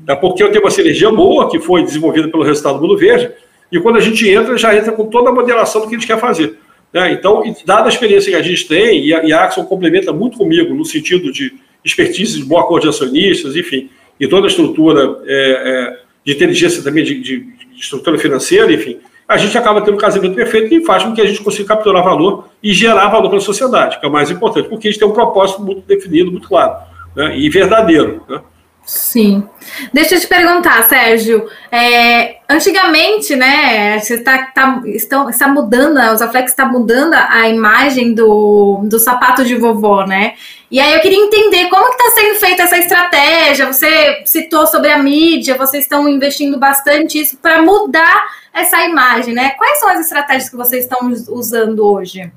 [0.06, 3.30] é porque eu tenho uma sinergia boa que foi desenvolvida pelo resultado do Mundo Verde,
[3.70, 6.06] e quando a gente entra, já entra com toda a modelação do que a gente
[6.06, 6.56] quer fazer.
[6.90, 7.12] Né?
[7.12, 10.38] Então, dada a experiência que a gente tem, e a, e a Axel complementa muito
[10.38, 11.52] comigo no sentido de
[11.84, 16.82] expertise de boa cor de acionistas, enfim, e toda a estrutura é, é, de inteligência
[16.82, 17.46] também, de, de
[17.78, 18.96] estrutura financeira, enfim,
[19.28, 22.02] a gente acaba tendo um casamento perfeito que faz com que a gente consiga capturar
[22.02, 24.98] valor e gerar valor para a sociedade, que é o mais importante, porque a gente
[24.98, 26.78] tem um propósito muito definido, muito claro,
[27.14, 28.22] né, e verdadeiro.
[28.26, 28.40] Né?
[28.88, 29.46] Sim.
[29.92, 31.46] Deixa eu te perguntar, Sérgio.
[31.70, 38.14] É, antigamente, né, você está tá, estão, está mudando, a Usaflex está mudando a imagem
[38.14, 40.36] do, do sapato de vovó, né?
[40.70, 43.66] E aí eu queria entender como está sendo feita essa estratégia.
[43.66, 48.24] Você citou sobre a mídia, vocês estão investindo bastante isso para mudar
[48.54, 49.50] essa imagem, né?
[49.50, 52.32] Quais são as estratégias que vocês estão usando hoje?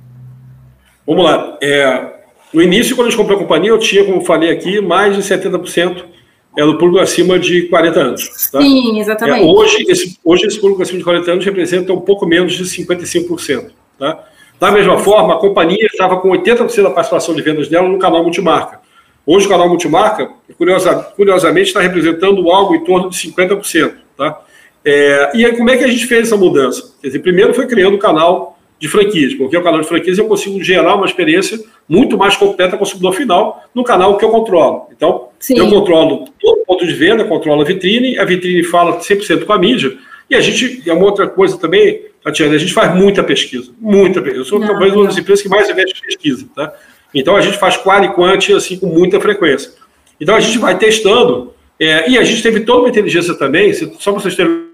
[1.07, 1.57] Vamos lá.
[1.61, 2.11] É,
[2.51, 5.23] no início, quando a gente comprou a companhia, eu tinha, como falei aqui, mais de
[5.23, 6.11] 70%
[6.57, 8.49] é do público acima de 40 anos.
[8.51, 8.61] Tá?
[8.61, 9.43] Sim, exatamente.
[9.43, 12.63] É, hoje, esse, hoje, esse público acima de 40 anos representa um pouco menos de
[12.63, 13.71] 55%.
[13.97, 14.23] Tá?
[14.59, 18.21] Da mesma forma, a companhia estava com 80% da participação de vendas dela no canal
[18.21, 18.79] multimarca.
[19.25, 23.93] Hoje, o canal multimarca, curiosa, curiosamente, está representando algo em torno de 50%.
[24.17, 24.41] Tá?
[24.83, 26.93] É, e aí, como é que a gente fez essa mudança?
[27.01, 28.50] Quer dizer, primeiro foi criando o canal
[28.81, 32.69] de franquias, porque o canal de franquias eu consigo gerar uma experiência muito mais completa
[32.69, 34.87] para o consumidor final no canal que eu controlo.
[34.91, 35.59] Então, Sim.
[35.59, 39.53] eu controlo todo o ponto de venda, controlo a vitrine, a vitrine fala 100% com
[39.53, 39.95] a mídia,
[40.27, 44.19] e a gente, é uma outra coisa também, Tatiana, a gente faz muita pesquisa, muita
[44.19, 44.41] pesquisa.
[44.41, 46.73] Eu sou não, talvez uma das empresas que mais investe em pesquisa, tá?
[47.13, 49.73] Então, a gente faz qual e quant, assim, com muita frequência.
[50.19, 54.11] Então, a gente vai testando, é, e a gente teve toda uma inteligência também, só
[54.11, 54.71] para vocês terem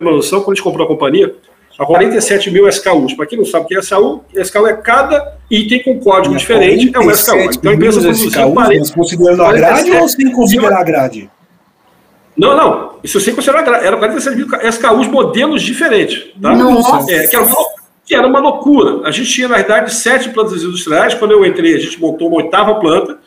[0.00, 1.36] uma noção, quando a gente comprou a companhia,
[1.82, 3.14] a 47 mil SKUs.
[3.14, 6.90] Para quem não sabe o que é SKU, SKU é cada item com código diferente,
[6.94, 7.36] é um SKU.
[7.36, 11.30] Então a empresa produziu 40, considerando a grade ou sem considerar a grade?
[12.36, 12.92] Não, não.
[13.04, 13.86] Isso sem considerar a grade.
[13.86, 16.32] Era 47 mil SKUs modelos diferentes.
[16.40, 16.54] Tá?
[16.54, 17.12] Nossa.
[17.12, 17.56] É, que, era uma,
[18.06, 19.06] que era uma loucura.
[19.06, 21.14] A gente tinha, na verdade, sete plantas industriais.
[21.14, 23.18] Quando eu entrei, a gente montou uma oitava planta.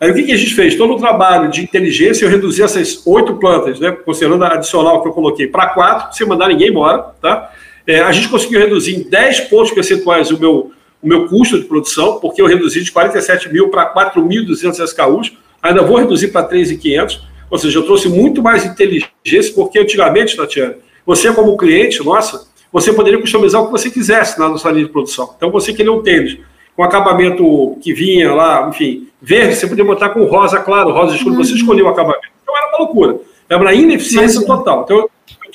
[0.00, 0.76] Aí o que, que a gente fez?
[0.76, 5.08] Todo o trabalho de inteligência, eu reduzi essas oito plantas, né, considerando a adicional que
[5.08, 6.98] eu coloquei, para quatro, sem mandar ninguém embora.
[7.20, 7.50] Tá?
[7.88, 10.72] É, a gente conseguiu reduzir em 10 pontos percentuais o meu,
[11.02, 15.32] o meu custo de produção, porque eu reduzi de 47 mil para 4.200 SKUs,
[15.62, 17.20] ainda vou reduzir para 3.500,
[17.50, 20.76] ou seja, eu trouxe muito mais inteligência, porque antigamente, Tatiana,
[21.06, 24.92] você como cliente, nossa, você poderia customizar o que você quisesse na nossa linha de
[24.92, 25.32] produção.
[25.34, 26.36] Então, você queria um tênis
[26.76, 31.36] com acabamento que vinha lá, enfim, verde, você podia botar com rosa claro, rosa escuro,
[31.36, 31.42] uhum.
[31.42, 32.28] você escolheu o acabamento.
[32.42, 33.16] Então, era uma loucura.
[33.48, 34.82] Era uma ineficiência Mas, total.
[34.84, 35.08] Então,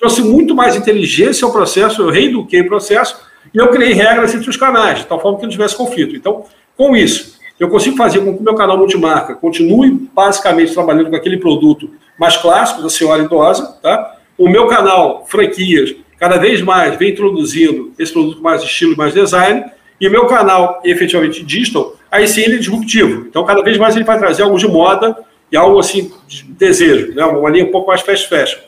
[0.03, 3.21] trouxe muito mais inteligência ao processo, eu reeduquei o processo
[3.53, 6.13] e eu criei regras entre os canais, de tal forma que não tivesse conflito.
[6.13, 6.43] Então,
[6.75, 11.15] com isso, eu consigo fazer com que o meu canal multimarca continue basicamente trabalhando com
[11.15, 11.89] aquele produto
[12.19, 14.17] mais clássico da senhora idosa, tá?
[14.37, 19.63] O meu canal franquias cada vez mais vem introduzindo esse produto mais estilo, mais design,
[20.01, 23.25] e meu canal efetivamente digital, aí sim ele é disruptivo.
[23.29, 25.15] Então, cada vez mais ele vai trazer algo de moda
[25.49, 27.23] e algo assim de desejo, né?
[27.23, 28.59] uma linha um pouco mais fast fashion.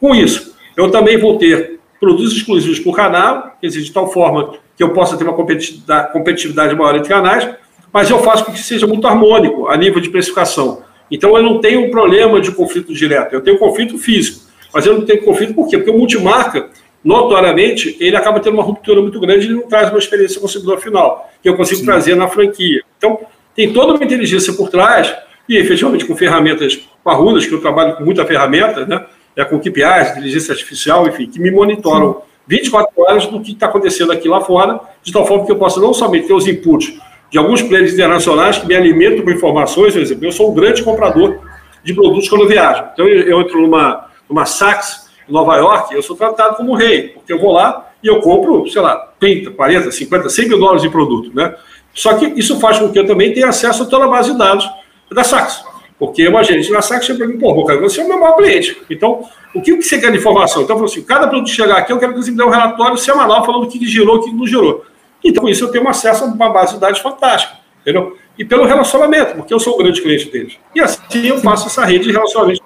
[0.00, 4.54] Com isso, eu também vou ter produtos exclusivos por canal, quer dizer, de tal forma
[4.76, 7.48] que eu possa ter uma competitividade maior entre canais,
[7.92, 10.82] mas eu faço com que seja muito harmônico a nível de precificação.
[11.10, 14.94] Então, eu não tenho um problema de conflito direto, eu tenho conflito físico, mas eu
[14.94, 15.76] não tenho conflito por quê?
[15.76, 16.70] Porque o multimarca,
[17.04, 21.28] notoriamente, ele acaba tendo uma ruptura muito grande e não traz uma experiência consumidor final,
[21.42, 21.86] que eu consigo Sim.
[21.86, 22.82] trazer na franquia.
[22.96, 23.18] Então,
[23.54, 25.12] tem toda uma inteligência por trás,
[25.48, 29.04] e efetivamente com ferramentas parrudas, que eu trabalho com muita ferramenta, né?
[29.36, 34.12] É, com KPIs, inteligência artificial, enfim, que me monitoram 24 horas do que está acontecendo
[34.12, 36.98] aqui lá fora, de tal forma que eu possa não somente ter os inputs
[37.30, 40.82] de alguns players internacionais que me alimentam com informações, por exemplo, eu sou um grande
[40.82, 41.38] comprador
[41.82, 42.84] de produtos quando eu viajo.
[42.92, 47.08] Então, eu, eu entro numa, numa Saks, em Nova York, eu sou tratado como rei,
[47.08, 50.82] porque eu vou lá e eu compro, sei lá, 30, 40, 50, 100 mil dólares
[50.82, 51.54] de produto, né?
[51.94, 54.38] Só que isso faz com que eu também tenha acesso a toda a base de
[54.38, 54.68] dados
[55.10, 55.62] da Saks.
[56.00, 58.36] Porque uma gerente na SAC chega para mim, pô, cara, você é o meu maior
[58.36, 58.80] cliente.
[58.88, 59.22] Então,
[59.54, 60.62] o que você quer de informação?
[60.62, 62.48] Então, eu falo assim, cada produto chegar aqui, eu quero que você me dê um
[62.48, 64.82] relatório semanal falando o que gerou, o que não gerou.
[65.22, 68.16] Então, com isso, eu tenho acesso a uma base de dados fantástica, entendeu?
[68.38, 70.56] E pelo relacionamento, porque eu sou o grande cliente deles.
[70.74, 72.62] E assim eu faço essa rede de relacionamento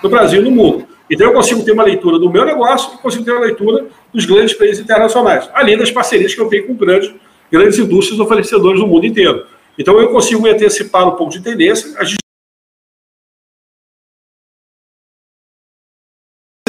[0.00, 0.86] no Brasil e no mundo.
[1.10, 4.24] Então, eu consigo ter uma leitura do meu negócio e consigo ter uma leitura dos
[4.24, 7.12] grandes players internacionais, além das parcerias que eu tenho com grandes,
[7.50, 9.44] grandes indústrias oferecedores do mundo inteiro.
[9.76, 11.98] Então, eu consigo antecipar um pouco de tendência.
[11.98, 12.04] A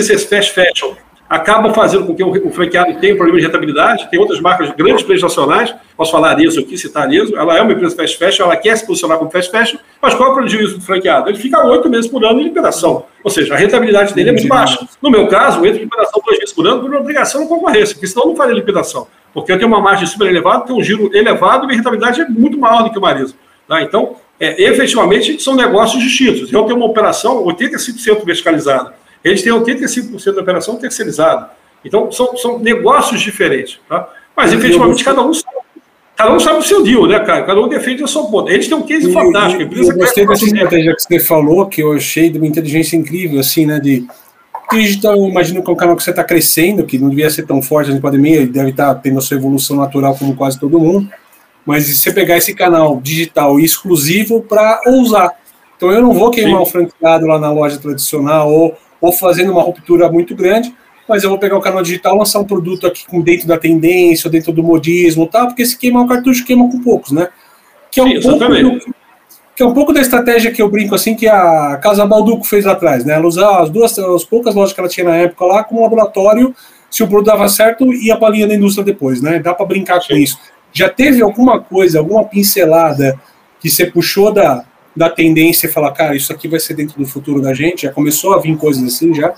[0.02, 0.95] gente esse fast fashion
[1.32, 4.10] acaba fazendo com que o franqueado tenha um problema de rentabilidade.
[4.12, 7.72] Tem outras marcas, grandes players nacionais, posso falar Arezo aqui, citar Arezo, ela é uma
[7.72, 10.80] empresa fast fashion, ela quer se posicionar como fast fashion, mas qual é o prejuízo
[10.80, 11.30] do franqueado?
[11.30, 14.47] Ele fica oito meses por ano em liberação, ou seja, a rentabilidade dele é muito
[14.49, 14.86] baixa.
[15.02, 17.47] No meu caso, eu entro em liberação duas vezes por ano por uma obrigação de
[17.47, 20.80] concorrência, porque senão eu não faria liquidação, porque eu tenho uma margem super elevada, tenho
[20.80, 23.36] um giro elevado minha rentabilidade é muito maior do que o Arezo.
[23.70, 23.82] Tá?
[23.82, 26.52] Então, é, efetivamente, são negócios distintos.
[26.52, 31.49] Eu tenho uma operação 85% verticalizada eles têm 85% da operação terceirizada.
[31.84, 33.80] Então, são, são negócios diferentes.
[33.88, 34.07] Tá?
[34.36, 35.57] Mas, efetivamente, cada um sabe,
[36.15, 37.43] cada um sabe o seu deal, né, cara?
[37.43, 38.51] Cada um defende a sua ponta.
[38.51, 39.74] Eles têm um case e, fantástico.
[39.74, 43.39] E, eu gostei dessa estratégia que você falou, que eu achei de uma inteligência incrível,
[43.39, 43.80] assim, né?
[43.80, 44.05] De
[44.72, 47.45] digital, eu imagino que é um canal que você está crescendo, que não devia ser
[47.45, 50.59] tão forte na pandemia, ele deve estar tá tendo a sua evolução natural como quase
[50.59, 51.09] todo mundo.
[51.65, 55.32] Mas se você pegar esse canal digital exclusivo para ousar.
[55.76, 56.61] Então eu não vou queimar Sim.
[56.61, 60.74] o franqueado lá na loja tradicional ou, ou fazendo uma ruptura muito grande,
[61.10, 64.30] mas eu vou pegar o canal digital, lançar um produto aqui com dentro da tendência,
[64.30, 67.28] dentro do modismo, tal, porque se queimar o cartucho queima com poucos, né?
[67.89, 68.93] Que é um Sim, pouco do,
[69.56, 72.64] que é um pouco da estratégia que eu brinco assim que a Casa Balduco fez
[72.64, 73.16] lá atrás, né?
[73.16, 76.56] Ela usava as duas, as poucas lojas que ela tinha na época lá como laboratório,
[76.89, 79.39] se o produto dava certo, ia para a linha da indústria depois, né?
[79.39, 80.08] Dá para brincar Sim.
[80.08, 80.39] com isso.
[80.72, 83.20] Já teve alguma coisa, alguma pincelada
[83.60, 84.64] que você puxou da,
[84.96, 87.84] da tendência e falar, cara, isso aqui vai ser dentro do futuro da gente?
[87.84, 89.34] Já começou a vir coisas assim já?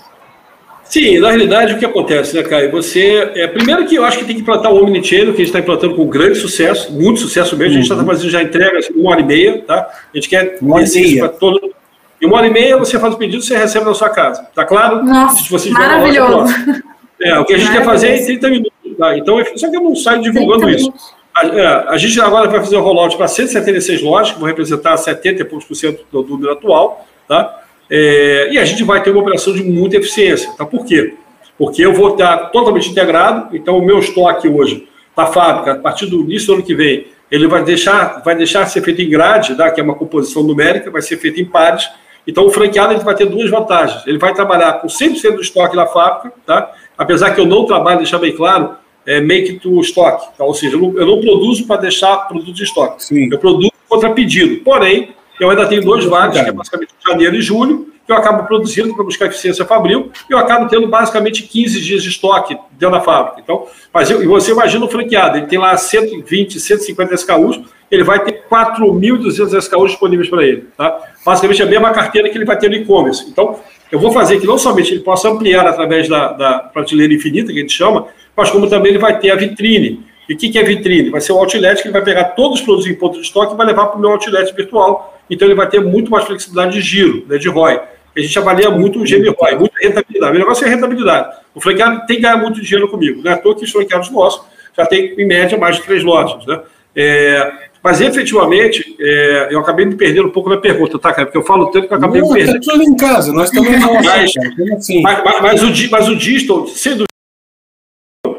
[0.84, 2.70] Sim, na realidade o que acontece, né, Caio?
[2.70, 3.32] Você.
[3.34, 5.58] É, primeiro que eu acho que tem que implantar o Omnichannel, que a gente está
[5.58, 7.72] implantando com grande sucesso, muito sucesso mesmo.
[7.72, 7.78] Uhum.
[7.78, 8.06] A gente está uhum.
[8.06, 9.88] fazendo já entregas uma hora e meia, tá?
[10.12, 11.28] A gente quer uma hora e meia.
[11.28, 11.74] todo.
[12.20, 14.46] Em uma hora e meia você faz o pedido e você recebe na sua casa.
[14.54, 15.02] Tá claro?
[15.02, 16.36] Nossa, Se você maravilhoso.
[16.36, 16.82] Loja,
[17.20, 18.72] é, o que a gente quer fazer é em 30 minutos.
[18.98, 19.18] Tá?
[19.18, 20.92] Então, só que eu não saio divulgando isso.
[21.34, 24.96] A, é, a, gente agora vai fazer o rollout para 176 lojas, que vão representar
[24.96, 27.62] 70 e poucos por cento do número atual, tá?
[27.90, 30.50] É, e a gente vai ter uma operação de muita eficiência.
[30.56, 30.64] Tá?
[30.64, 31.14] Por quê?
[31.58, 36.06] Porque eu vou estar totalmente integrado, então o meu estoque hoje da fábrica, a partir
[36.06, 39.08] do início do ano que vem, ele vai deixar, vai deixar de ser feito em
[39.08, 39.70] grade, tá?
[39.70, 41.88] que é uma composição numérica, vai ser feito em pares.
[42.26, 44.06] Então o franqueado ele vai ter duas vantagens.
[44.06, 46.72] Ele vai trabalhar com 100% do estoque da fábrica, tá?
[46.96, 48.76] apesar que eu não trabalho, deixar bem claro,
[49.06, 50.44] é make to stock, tá?
[50.44, 53.04] ou seja, eu não, eu não produzo para deixar produto de estoque.
[53.04, 53.28] Sim.
[53.30, 54.62] Eu produzo contra pedido.
[54.64, 58.46] Porém, eu ainda tenho dois vales, que é basicamente janeiro e julho, que eu acabo
[58.46, 62.96] produzindo para buscar eficiência fabril, e eu acabo tendo basicamente 15 dias de estoque dentro
[62.96, 63.40] da fábrica.
[63.42, 68.04] Então, mas eu, e você imagina o franqueado, ele tem lá 120, 150 SKUs, ele
[68.04, 70.66] vai ter 4.200 SKUs disponíveis para ele.
[70.76, 70.98] Tá?
[71.24, 73.24] Basicamente é a mesma carteira que ele vai ter no e-commerce.
[73.28, 73.58] Então,
[73.90, 77.58] eu vou fazer que não somente ele possa ampliar através da, da prateleira infinita, que
[77.58, 80.04] a gente chama, mas como também ele vai ter a vitrine.
[80.28, 81.10] E o que, que é vitrine?
[81.10, 83.52] Vai ser o outlet que ele vai pegar todos os produtos em ponto de estoque
[83.52, 85.20] e vai levar para o meu outlet virtual.
[85.28, 87.80] Então ele vai ter muito mais flexibilidade de giro, né, de ROI.
[88.16, 90.36] A gente avalia muito o GMROI, muita rentabilidade.
[90.36, 91.36] O negócio é rentabilidade.
[91.54, 93.20] O franqueado tem que ganhar muito dinheiro comigo.
[93.22, 94.42] Não é à toa que os franqueados nossos
[94.76, 96.46] já tem, em média, mais de três lojas.
[96.46, 96.60] Né?
[96.94, 101.26] É, mas, efetivamente, é, eu acabei me perdendo um pouco na pergunta, tá, cara?
[101.26, 102.64] Porque eu falo tanto que eu acabei não, me perdendo.
[102.64, 103.94] Tá tudo em casa, nós também não.
[103.94, 104.32] mas,
[104.76, 105.02] assim.
[105.02, 107.04] mas, mas, mas, o, mas o Distal, sendo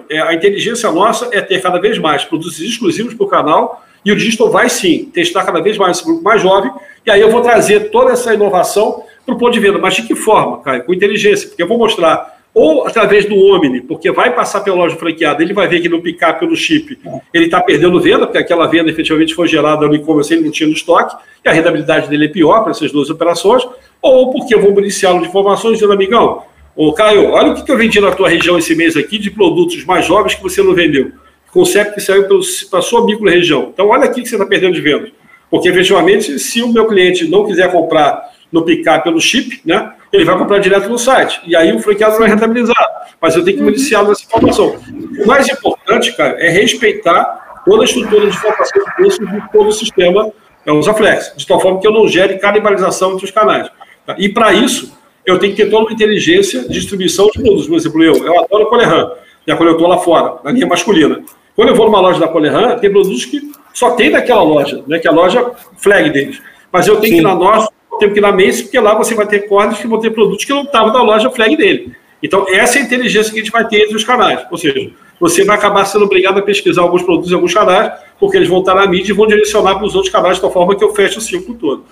[0.10, 4.12] é, a inteligência nossa é ter cada vez mais produtos exclusivos para o canal e
[4.12, 6.72] o Digital vai sim testar cada vez mais esse grupo mais jovem,
[7.06, 9.80] e aí eu vou trazer toda essa inovação para o ponto de venda.
[9.80, 10.84] Mas de que forma, Caio?
[10.84, 14.95] Com inteligência, porque eu vou mostrar ou através do Omni, porque vai passar pela loja
[14.95, 16.97] franqueada, ele vai ver que no picar pelo chip
[17.34, 20.68] ele está perdendo venda, porque aquela venda efetivamente foi gerada no e-commerce, ele não tinha
[20.68, 23.68] no estoque, e a rentabilidade dele é pior para essas duas operações,
[24.01, 26.43] ou porque eu vou municiá-lo de informações dizendo, amigão,
[26.76, 29.84] ô Caio, olha o que eu vendi na tua região esse mês aqui de produtos
[29.86, 31.11] mais jovens que você não vendeu
[31.55, 32.28] conceito que saiu
[32.69, 33.69] para a sua micro-região.
[33.73, 35.09] Então, olha aqui que você está perdendo de venda.
[35.49, 40.26] Porque, efetivamente, se o meu cliente não quiser comprar no picar pelo chip, né, ele
[40.26, 41.39] vai comprar direto no site.
[41.45, 42.76] E aí o franqueado vai rentabilizar.
[43.21, 43.69] Mas eu tenho que uhum.
[43.69, 44.76] municiá-lo dessa informação.
[45.23, 49.69] O mais importante, cara, é respeitar toda a estrutura de formação de preços de todo
[49.69, 50.32] o sistema
[50.65, 53.69] é o Zaflex, de tal forma que eu não gere canibalização entre os canais.
[54.17, 57.67] E, para isso, eu tenho que ter toda uma inteligência de distribuição de produtos.
[57.67, 59.11] Por exemplo, eu, eu adoro Coleran,
[59.47, 61.21] já quando eu estou lá fora, na linha masculina.
[61.55, 64.99] Quando eu vou numa loja da Coleran, tem produtos que só tem daquela loja, né,
[64.99, 66.41] que é a loja flag deles.
[66.71, 67.15] Mas eu tenho Sim.
[67.15, 69.47] que ir na nossa, eu tenho que ir na Macy, porque lá você vai ter
[69.47, 71.95] cordas que vão ter produtos que não estavam na loja flag dele.
[72.21, 74.45] Então, essa é a inteligência que a gente vai ter entre os canais.
[74.51, 78.36] Ou seja, você vai acabar sendo obrigado a pesquisar alguns produtos em alguns canais, porque
[78.36, 80.76] eles vão estar na mídia e vão direcionar para os outros canais de tal forma
[80.76, 81.86] que eu feche o ciclo todo.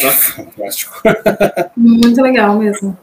[0.00, 0.10] Tá?
[0.10, 1.00] Fantástico.
[1.76, 2.96] Muito legal mesmo.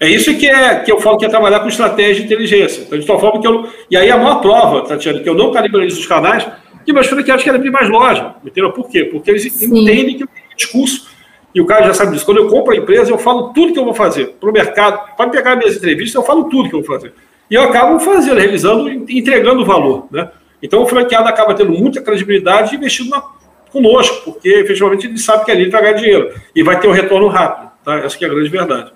[0.00, 2.82] É isso que, é, que eu falo que é trabalhar com estratégia e inteligência.
[2.82, 3.68] Então, de tal forma que eu.
[3.90, 6.46] E aí a maior prova, Tatiana, que eu não calibralizo os canais,
[6.84, 8.36] que meus franqueados querem abrir mais loja.
[8.44, 8.70] Entendeu?
[8.72, 9.04] Por quê?
[9.04, 9.66] Porque eles Sim.
[9.66, 11.08] entendem que o discurso,
[11.52, 13.78] e o cara já sabe disso, quando eu compro a empresa, eu falo tudo que
[13.78, 14.36] eu vou fazer.
[14.38, 17.12] Para o mercado, pode pegar minhas entrevistas, eu falo tudo que eu vou fazer.
[17.50, 20.06] E eu acabo fazendo, realizando, entregando valor.
[20.10, 20.30] Né?
[20.62, 23.22] Então o franqueado acaba tendo muita credibilidade e investindo na,
[23.70, 26.92] conosco, porque efetivamente ele sabe que ali ele vai ganhar dinheiro e vai ter um
[26.92, 27.70] retorno rápido.
[27.84, 27.98] Tá?
[27.98, 28.92] Essa que é a grande verdade.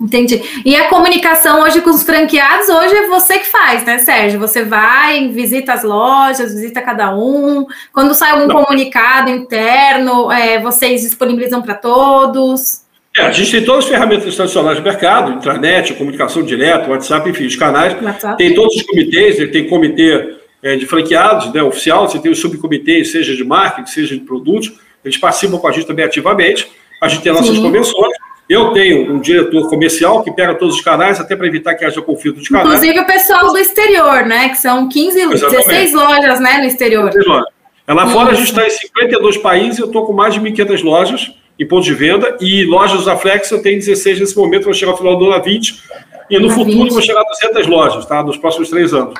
[0.00, 0.42] Entendi.
[0.64, 4.38] E a comunicação hoje com os franqueados, hoje é você que faz, né, Sérgio?
[4.40, 7.66] Você vai, visita as lojas, visita cada um.
[7.92, 8.64] Quando sai algum Não.
[8.64, 12.82] comunicado interno, é, vocês disponibilizam para todos?
[13.16, 17.46] É, a gente tem todas as ferramentas tradicionais do mercado, intranet, comunicação direta, WhatsApp, enfim,
[17.46, 18.00] os canais.
[18.00, 18.36] WhatsApp.
[18.36, 23.12] Tem todos os comitês, tem comitê é, de franqueados, né, oficial, você tem os subcomitês,
[23.12, 24.72] seja de marketing, seja de produtos,
[25.04, 27.62] eles participam com a gente também ativamente, a gente tem nossas Sim.
[27.62, 28.12] convenções,
[28.48, 32.02] eu tenho um diretor comercial que pega todos os canais, até para evitar que haja
[32.02, 32.68] conflito de canais.
[32.68, 34.48] Inclusive o pessoal do exterior, né?
[34.48, 35.68] Que são 15, Exatamente.
[35.68, 37.04] 16 lojas, né, no exterior.
[37.10, 37.48] 16 lojas.
[37.86, 41.32] Lá fora a gente está em 52 países, eu estou com mais de 1.500 lojas
[41.58, 44.92] em pontos de venda, e lojas da Flex eu tenho 16 nesse momento, vou chegar
[44.92, 45.82] ao final do ano a 20,
[46.30, 46.92] e no futuro 20.
[46.92, 48.22] vou chegar a 200 lojas, tá?
[48.22, 49.14] Nos próximos três anos.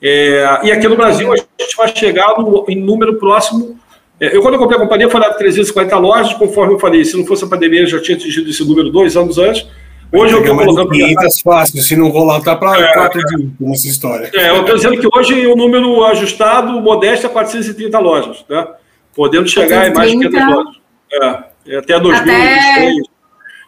[0.00, 3.78] É, e aqui no Brasil a gente vai chegar no, em número próximo
[4.20, 7.16] é, eu, quando eu comprei a companhia, foi lá 340 lojas, conforme eu falei, se
[7.16, 9.66] não fosse a pandemia, eu já tinha atingido esse número dois anos antes.
[10.12, 10.90] Hoje eu estou colocando.
[10.90, 14.30] 500 fácil, se não rolar, tá para é, 4 de nessa história.
[14.34, 18.66] É, eu estou dizendo que hoje o número ajustado, modesto, é 430 lojas, né?
[19.14, 19.90] Podendo chegar 430.
[19.90, 20.76] em mais de 500 lojas.
[21.12, 23.08] É, é até 2023.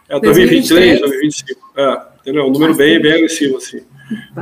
[0.08, 0.16] Até...
[0.16, 1.60] É, 2023, 2025.
[1.76, 2.46] É, entendeu?
[2.46, 3.80] Um número bem, bem agressivo, assim.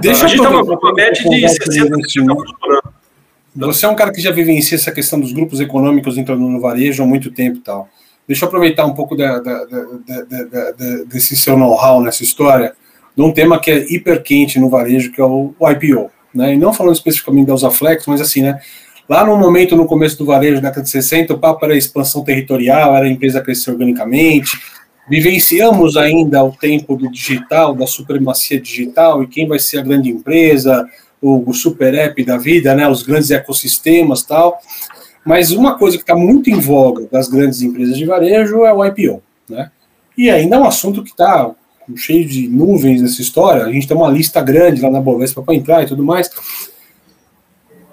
[0.00, 1.96] Deixa a gente está uma média de 60
[2.60, 2.94] por ano.
[3.56, 7.02] Você é um cara que já vivencia essa questão dos grupos econômicos entrando no varejo
[7.02, 7.88] há muito tempo e tal.
[8.28, 10.72] Deixa eu aproveitar um pouco da, da, da,
[11.06, 12.74] desse seu know-how nessa história,
[13.16, 16.10] de um tema que é hiper quente no varejo, que é o, o IPO.
[16.34, 16.54] Né?
[16.54, 18.60] E não falando especificamente da Usaflex, mas assim, né?
[19.08, 22.94] Lá no momento, no começo do varejo, década de 60, o papo era expansão territorial,
[22.94, 24.60] era a empresa crescer organicamente.
[25.08, 30.10] Vivenciamos ainda o tempo do digital, da supremacia digital, e quem vai ser a grande
[30.10, 30.88] empresa,
[31.22, 34.58] o, super app da vida, né, os grandes ecossistemas tal.
[35.24, 38.84] Mas uma coisa que está muito em voga das grandes empresas de varejo é o
[38.84, 39.70] IPO, né?
[40.16, 41.50] E ainda é um assunto que está
[41.96, 43.64] cheio de nuvens nessa história.
[43.64, 46.30] A gente tem uma lista grande lá na Bovespa para entrar e tudo mais.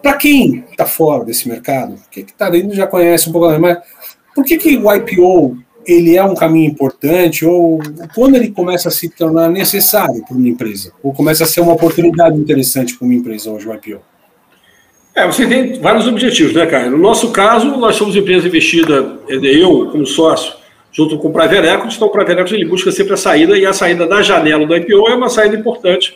[0.02, 3.80] Para quem está fora desse mercado, que está dentro já conhece um pouco mais,
[4.34, 7.80] por que, que o IPO ele é um caminho importante ou
[8.16, 10.92] quando ele começa a se tornar necessário para uma empresa?
[11.02, 14.02] Ou começa a ser uma oportunidade interessante para uma empresa hoje, o IPO?
[15.16, 16.90] É, você tem vários objetivos, né, cara?
[16.90, 20.54] No nosso caso, nós somos empresa investida, é, eu como sócio,
[20.92, 23.66] junto com o Private Equity, então o Private Equity ele busca sempre a saída, e
[23.66, 26.16] a saída da janela do IPO é uma saída importante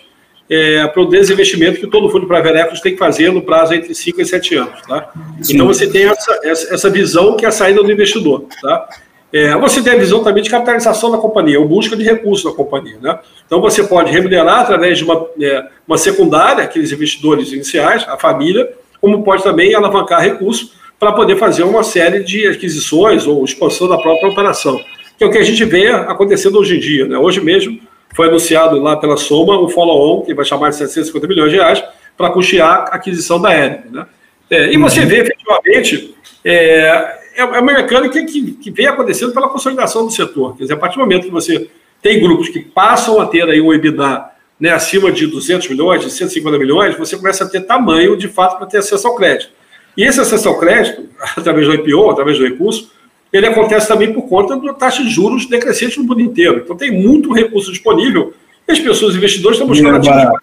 [0.49, 3.93] é, para o desinvestimento que todo fundo Private Equity tem que fazer no prazo entre
[3.93, 5.11] 5 e 7 anos, tá?
[5.49, 8.88] Então você tem essa, essa visão que é a saída do investidor, tá?
[9.32, 12.55] É, você tem a visão também de capitalização da companhia, ou busca de recursos da
[12.55, 12.97] companhia.
[13.01, 13.19] Né?
[13.45, 18.71] Então, você pode remunerar através de uma, é, uma secundária, aqueles investidores iniciais, a família,
[19.01, 23.97] como pode também alavancar recursos para poder fazer uma série de aquisições ou expansão da
[23.97, 24.80] própria operação,
[25.17, 27.05] que é o que a gente vê acontecendo hoje em dia.
[27.05, 27.17] Né?
[27.17, 27.80] Hoje mesmo
[28.15, 31.84] foi anunciado lá pela Soma um follow-on, que vai chamar de 750 milhões de reais,
[32.17, 33.82] para custear a aquisição da Eren.
[33.91, 34.05] Né?
[34.49, 39.47] É, e você vê efetivamente é, é, é uma mecânica que, que vem acontecendo pela
[39.47, 40.57] consolidação do setor.
[40.57, 41.69] Quer dizer, a partir do momento que você
[42.01, 44.25] tem grupos que passam a ter aí um EBITDA
[44.59, 48.57] né, acima de 200 milhões, de 150 milhões, você começa a ter tamanho, de fato,
[48.57, 49.51] para ter acesso ao crédito.
[49.95, 51.03] E esse acesso ao crédito,
[51.38, 52.91] através do IPO, através do recurso,
[53.31, 56.61] ele acontece também por conta da taxa de juros decrescente no mundo inteiro.
[56.63, 58.33] Então tem muito recurso disponível
[58.67, 60.39] e as pessoas, investidores, estão buscando ativos.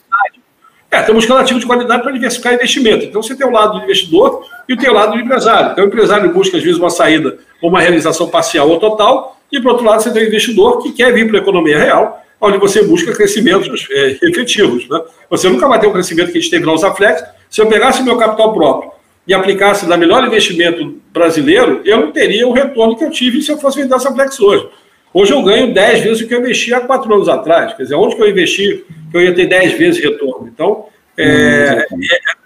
[0.94, 3.04] É, estamos buscando ativos de qualidade para diversificar investimento.
[3.04, 5.72] Então você tem o lado do investidor e tem o lado do empresário.
[5.72, 9.60] Então o empresário busca, às vezes, uma saída ou uma realização parcial ou total, e,
[9.60, 12.58] por outro lado, você tem o investidor que quer vir para a economia real, onde
[12.58, 14.88] você busca crescimentos é, efetivos.
[14.88, 15.00] Né?
[15.30, 17.24] Você nunca vai ter o crescimento que a gente teve na Usaflex.
[17.50, 18.92] Se eu pegasse meu capital próprio
[19.26, 23.50] e aplicasse na melhor investimento brasileiro, eu não teria o retorno que eu tive se
[23.50, 24.68] eu fosse vender a Usaflex hoje.
[25.14, 27.72] Hoje eu ganho 10 vezes o que eu investi há quatro anos atrás.
[27.74, 30.50] Quer dizer, onde que eu investi que eu ia ter 10 vezes retorno?
[30.52, 30.86] Então,
[31.16, 31.86] é, é,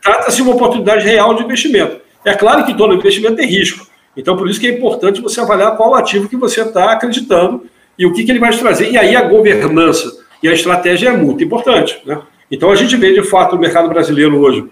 [0.02, 1.98] trata-se de uma oportunidade real de investimento.
[2.22, 3.86] É claro que todo investimento tem risco.
[4.14, 7.64] Então, por isso que é importante você avaliar qual ativo que você está acreditando
[7.98, 8.92] e o que, que ele vai te trazer.
[8.92, 11.98] E aí a governança e a estratégia é muito importante.
[12.04, 12.20] Né?
[12.50, 14.66] Então, a gente vê, de fato, no mercado brasileiro hoje,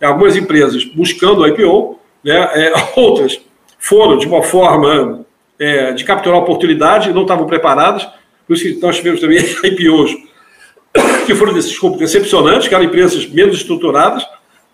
[0.00, 2.50] algumas empresas buscando IPO, né?
[2.54, 3.38] É, outras
[3.78, 5.26] foram de uma forma
[5.62, 8.08] é, de capturar oportunidade, não estavam preparadas,
[8.46, 10.16] por isso que nós tivemos também IPOs
[11.24, 14.26] que foram desculpa, decepcionantes, que eram empresas menos estruturadas,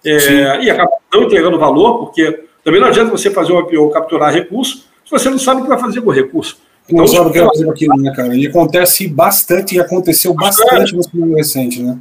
[0.05, 4.33] é, e acabam não entregando valor, porque também não adianta você fazer um IPO capturar
[4.33, 6.59] recurso se você não sabe o que vai fazer com o recurso.
[6.87, 8.35] Então, não sabe o que vai fazer aquilo, né, cara?
[8.35, 11.99] E acontece bastante e aconteceu bastante no período recente, né?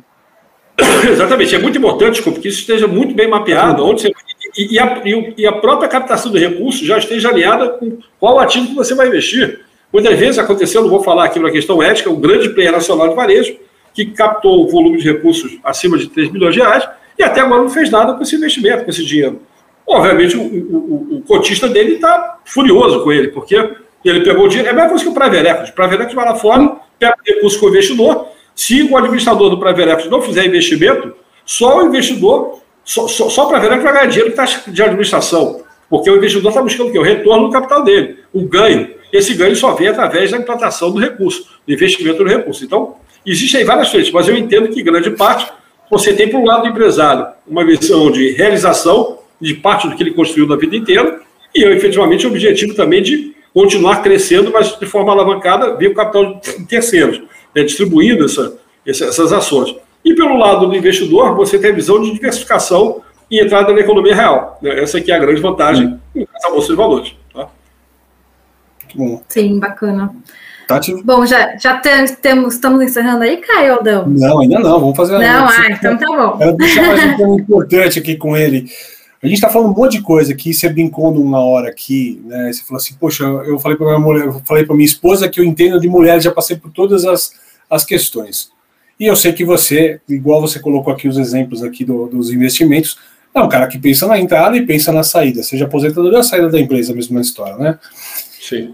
[1.12, 4.12] Exatamente, é muito importante, desculpa, que isso esteja muito bem mapeado, onde você,
[4.58, 5.02] e, e, a,
[5.38, 9.08] e, a, própria captação de recursos já esteja alinhada com qual ativo que você vai
[9.08, 9.62] investir.
[9.94, 13.16] Muitas vezes aconteceu, não vou falar aqui uma questão ética, um grande player nacional de
[13.16, 13.56] varejo,
[13.94, 16.88] que captou o volume de recursos acima de 3 milhões de reais,
[17.18, 19.42] e até agora não fez nada com esse investimento, com esse dinheiro.
[19.88, 23.56] Obviamente, o, o, o cotista dele está furioso com ele, porque
[24.04, 24.70] ele pegou o dinheiro.
[24.70, 25.72] É a mesma coisa que o Private Equity.
[25.72, 28.28] O Private Equity vai lá fora, pega o recurso com o investidor.
[28.54, 31.14] Se o administrador do Private Equity não fizer investimento,
[31.46, 34.82] só o investidor só, só, só para ver que vai ganhar dinheiro que está de
[34.82, 35.62] administração.
[35.90, 36.98] Porque o investidor está buscando o quê?
[36.98, 38.96] O retorno do capital dele, o ganho.
[39.12, 42.64] Esse ganho só vem através da implantação do recurso, do investimento no recurso.
[42.64, 45.52] Então, existem várias frentes, mas eu entendo que grande parte
[45.92, 50.04] você tem, para o lado do empresário, uma visão de realização de parte do que
[50.04, 51.22] ele construiu na vida inteira,
[51.54, 55.94] e eu, efetivamente, o objetivo também de continuar crescendo, mas de forma alavancada via o
[55.94, 57.22] capital de terceiros,
[57.54, 59.76] né, distribuindo essa, essas ações.
[60.08, 64.16] E pelo lado do investidor, você tem a visão de diversificação e entrada na economia
[64.16, 64.58] real.
[64.62, 64.82] Né?
[64.82, 67.14] Essa aqui é a grande vantagem da Bolsa de Valores.
[67.34, 67.50] Tá?
[69.28, 70.16] Sim, bacana.
[70.66, 71.04] Tati?
[71.04, 74.08] Bom, já, já temos, estamos encerrando aí, Caio Aldão?
[74.08, 74.80] Não, ainda não.
[74.80, 76.38] Vamos fazer Não, ah, então tá bom.
[76.38, 78.72] Quero deixar mais um ponto importante aqui com ele.
[79.22, 82.50] A gente está falando um monte de coisa aqui, você brincou numa hora aqui, né?
[82.54, 85.42] Você falou assim, poxa, eu falei para minha mulher, eu falei para minha esposa que
[85.42, 87.34] eu entendo de mulheres, já passei por todas as,
[87.70, 88.56] as questões.
[89.00, 92.98] E eu sei que você, igual você colocou aqui os exemplos aqui do, dos investimentos,
[93.34, 96.24] é um cara que pensa na entrada e pensa na saída, seja aposentador ou a
[96.24, 97.78] saída da empresa, a mesma história, né?
[98.42, 98.74] Sim.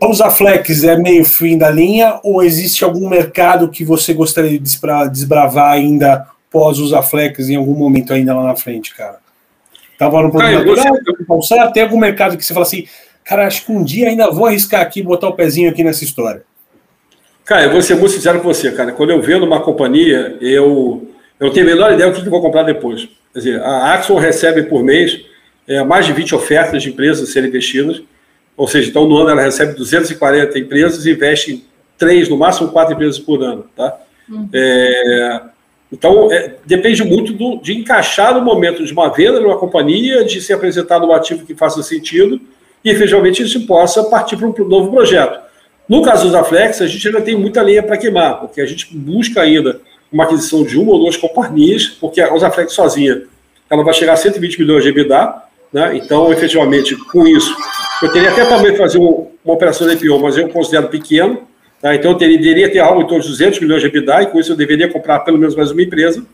[0.00, 4.70] Usar flex é meio fim da linha ou existe algum mercado que você gostaria de
[5.10, 9.18] desbravar ainda pós usar flex em algum momento ainda lá na frente, cara?
[9.98, 12.86] Tava no produto natural, tem algum mercado que você fala assim,
[13.24, 16.42] cara, acho que um dia ainda vou arriscar aqui, botar o pezinho aqui nessa história.
[17.44, 18.92] Cara, eu vou ser muito sincero com você, cara.
[18.92, 22.40] Quando eu vendo uma companhia, eu, eu tenho a menor ideia do que eu vou
[22.40, 23.06] comprar depois.
[23.32, 25.20] Quer dizer, a Axon recebe por mês
[25.68, 28.02] é, mais de 20 ofertas de empresas a serem investidas.
[28.56, 31.64] Ou seja, então no ano ela recebe 240 empresas e investe em
[31.98, 33.66] três, no máximo quatro empresas por ano.
[33.76, 33.98] Tá?
[34.28, 34.48] Uhum.
[34.52, 35.40] É,
[35.92, 40.40] então, é, depende muito do, de encaixar no momento de uma venda numa companhia, de
[40.40, 42.40] ser apresentado um ativo que faça sentido
[42.84, 45.44] e, efetivamente, isso possa partir para um novo projeto.
[45.88, 48.96] No caso da Flex, a gente ainda tem muita lenha para queimar, porque a gente
[48.96, 49.80] busca ainda
[50.10, 53.22] uma aquisição de uma ou duas companhias, porque a Osaflex sozinha
[53.70, 55.34] ela vai chegar a 120 milhões de EBITDA,
[55.72, 55.96] né?
[55.96, 57.54] então, efetivamente, com isso,
[58.02, 61.42] eu teria até também fazer uma, uma operação de IPO, mas eu considero pequeno,
[61.82, 61.94] tá?
[61.94, 64.38] então eu teria, deveria ter algo em torno de 200 milhões de EBITDA, e com
[64.38, 66.24] isso eu deveria comprar pelo menos mais uma empresa,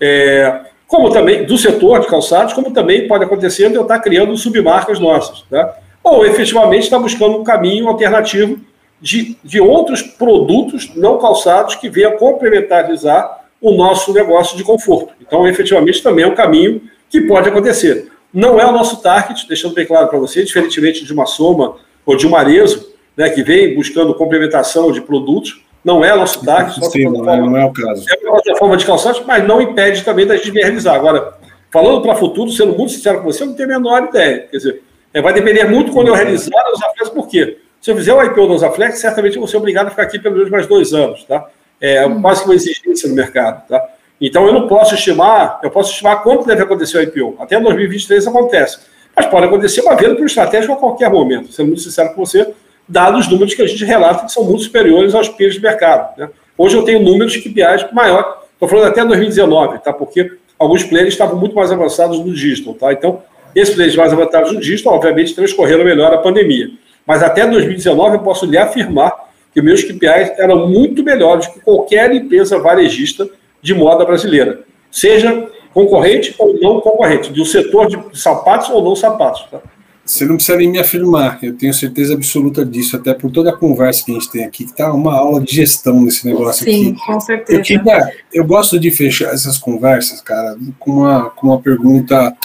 [0.00, 4.36] é, como também do setor de calçados, como também pode acontecer de eu estar criando
[4.36, 5.78] submarcas nossas, tá?
[6.02, 8.60] ou efetivamente estar buscando um caminho alternativo
[9.00, 15.12] de, de outros produtos não calçados que venham complementarizar o nosso negócio de conforto.
[15.20, 18.10] Então, efetivamente, também é um caminho que pode acontecer.
[18.32, 22.16] Não é o nosso target, deixando bem claro para você, diferentemente de uma soma ou
[22.16, 26.84] de um arezo, né, que vem buscando complementação de produtos, não é o nosso target.
[26.90, 28.04] Sim, não, é, não é o caso.
[28.08, 30.94] É uma plataforma de calçados, mas não impede também da gente realizar.
[30.94, 31.34] Agora,
[31.70, 34.48] falando para o futuro, sendo muito sincero com você, eu não tenho a menor ideia.
[34.50, 34.82] Quer dizer,
[35.12, 37.58] é, vai depender muito quando eu realizar os afetos, por quê?
[37.84, 40.18] Se eu fizer o IPO da Osaflex, certamente eu vou ser obrigado a ficar aqui
[40.18, 41.50] pelo menos mais dois anos, tá?
[41.78, 42.22] É hum.
[42.22, 43.78] quase que uma exigência no mercado, tá?
[44.18, 47.36] Então eu não posso estimar, eu posso estimar quando deve acontecer o IPO.
[47.38, 48.78] Até 2023 acontece.
[49.14, 52.54] Mas pode acontecer uma venda por estratégico a qualquer momento, sendo muito sincero com você,
[52.88, 56.18] dados os números que a gente relata que são muito superiores aos peers de mercado.
[56.18, 56.30] Né?
[56.56, 59.92] Hoje eu tenho números de KPIs maior, estou falando até 2019, tá?
[59.92, 62.72] porque alguns players estavam muito mais avançados no digital.
[62.72, 62.94] Tá?
[62.94, 63.20] Então,
[63.54, 66.70] esses players mais avançados no digital, obviamente, transcorreram melhor a pandemia.
[67.06, 69.12] Mas até 2019 eu posso lhe afirmar
[69.52, 73.28] que meus KPIs eram muito melhores que qualquer empresa varejista
[73.62, 79.46] de moda brasileira, seja concorrente ou não concorrente, do setor de sapatos ou não sapatos.
[79.50, 79.60] Tá?
[80.04, 83.56] Você não precisa nem me afirmar, eu tenho certeza absoluta disso, até por toda a
[83.56, 86.90] conversa que a gente tem aqui, que está uma aula de gestão nesse negócio Sim,
[86.90, 87.06] aqui.
[87.06, 87.58] com certeza.
[87.58, 92.36] Eu, queria, eu gosto de fechar essas conversas, cara, com uma, com uma pergunta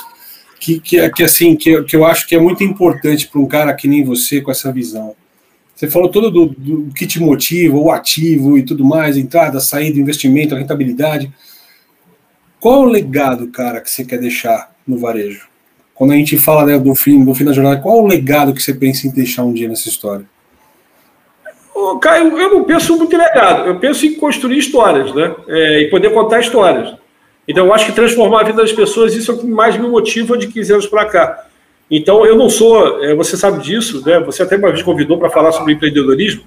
[0.59, 3.73] que, que, que assim, que, que eu acho que é muito importante para um cara
[3.73, 5.15] que nem você com essa visão.
[5.73, 9.97] Você falou todo do, do que te motiva, o ativo e tudo mais, entrada, saída,
[9.97, 11.31] investimento, rentabilidade.
[12.59, 15.47] Qual é o legado, cara, que você quer deixar no varejo?
[15.95, 18.53] Quando a gente fala né, do fim, do fim da jornada, qual é o legado
[18.53, 20.25] que você pensa em deixar um dia nessa história?
[22.01, 25.33] Caio, eu não penso muito em legado, eu penso em construir histórias, né?
[25.47, 26.98] É, e poder contar histórias.
[27.49, 29.87] Então, eu acho que transformar a vida das pessoas, isso é o que mais me
[29.87, 31.47] motiva de 15 anos para cá.
[31.89, 34.19] Então, eu não sou, é, você sabe disso, né?
[34.19, 36.43] Você até uma vez convidou para falar sobre empreendedorismo.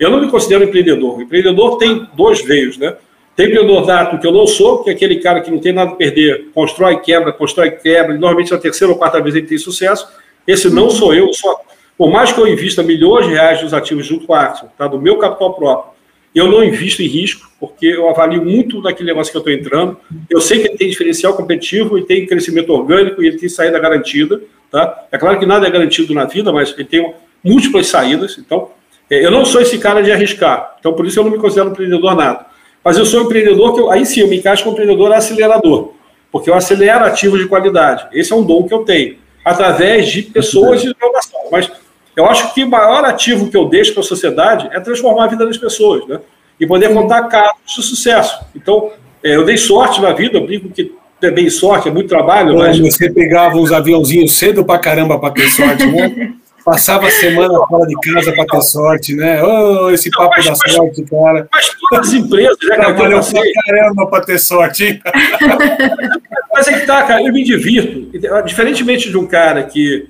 [0.00, 1.18] Eu não me considero empreendedor.
[1.18, 2.96] O empreendedor tem dois veios, né?
[3.36, 5.90] Tem empreendedor nato, que eu não sou, que é aquele cara que não tem nada
[5.90, 9.58] a perder, constrói, quebra, constrói, quebra, e normalmente na terceira ou quarta vez ele tem
[9.58, 10.08] sucesso.
[10.46, 11.60] Esse não sou eu, só.
[11.98, 14.88] Por mais que eu invista milhões de reais nos ativos junto com a tá?
[14.88, 15.92] do meu capital próprio,
[16.38, 19.96] eu não invisto em risco, porque eu avalio muito naquele negócio que eu estou entrando.
[20.28, 23.78] Eu sei que ele tem diferencial competitivo, ele tem crescimento orgânico e ele tem saída
[23.78, 24.42] garantida.
[24.70, 25.06] Tá?
[25.10, 28.36] É claro que nada é garantido na vida, mas ele tem múltiplas saídas.
[28.38, 28.70] Então,
[29.10, 30.76] é, eu não sou esse cara de arriscar.
[30.78, 32.44] Então, por isso eu não me considero um empreendedor nato.
[32.84, 35.94] Mas eu sou um empreendedor que, eu, aí sim, eu me encaixo como empreendedor acelerador.
[36.30, 38.08] porque eu acelero ativos de qualidade.
[38.12, 41.40] Esse é um dom que eu tenho, através de pessoas de inovação.
[41.50, 41.70] Mas
[42.16, 45.28] eu acho que o maior ativo que eu deixo para a sociedade é transformar a
[45.28, 46.18] vida das pessoas, né?
[46.58, 48.40] E poder contar casos de sucesso.
[48.54, 48.90] Então,
[49.22, 52.54] é, eu dei sorte na vida, eu brinco que é bem sorte, é muito trabalho.
[52.54, 52.78] Pô, mas...
[52.78, 56.32] Você pegava uns aviãozinhos cedo para caramba para ter sorte, né?
[56.64, 59.40] Passava a semana fora de casa para ter sorte, né?
[59.40, 61.48] Oh, esse papo mas, da mas, sorte, cara.
[61.52, 62.94] Mas todas as empresas, né, cara?
[62.94, 65.00] Trabalhou pra caramba para ter sorte, hein?
[66.52, 68.10] mas é que tá, cara, eu me divirto.
[68.44, 70.08] Diferentemente de um cara que,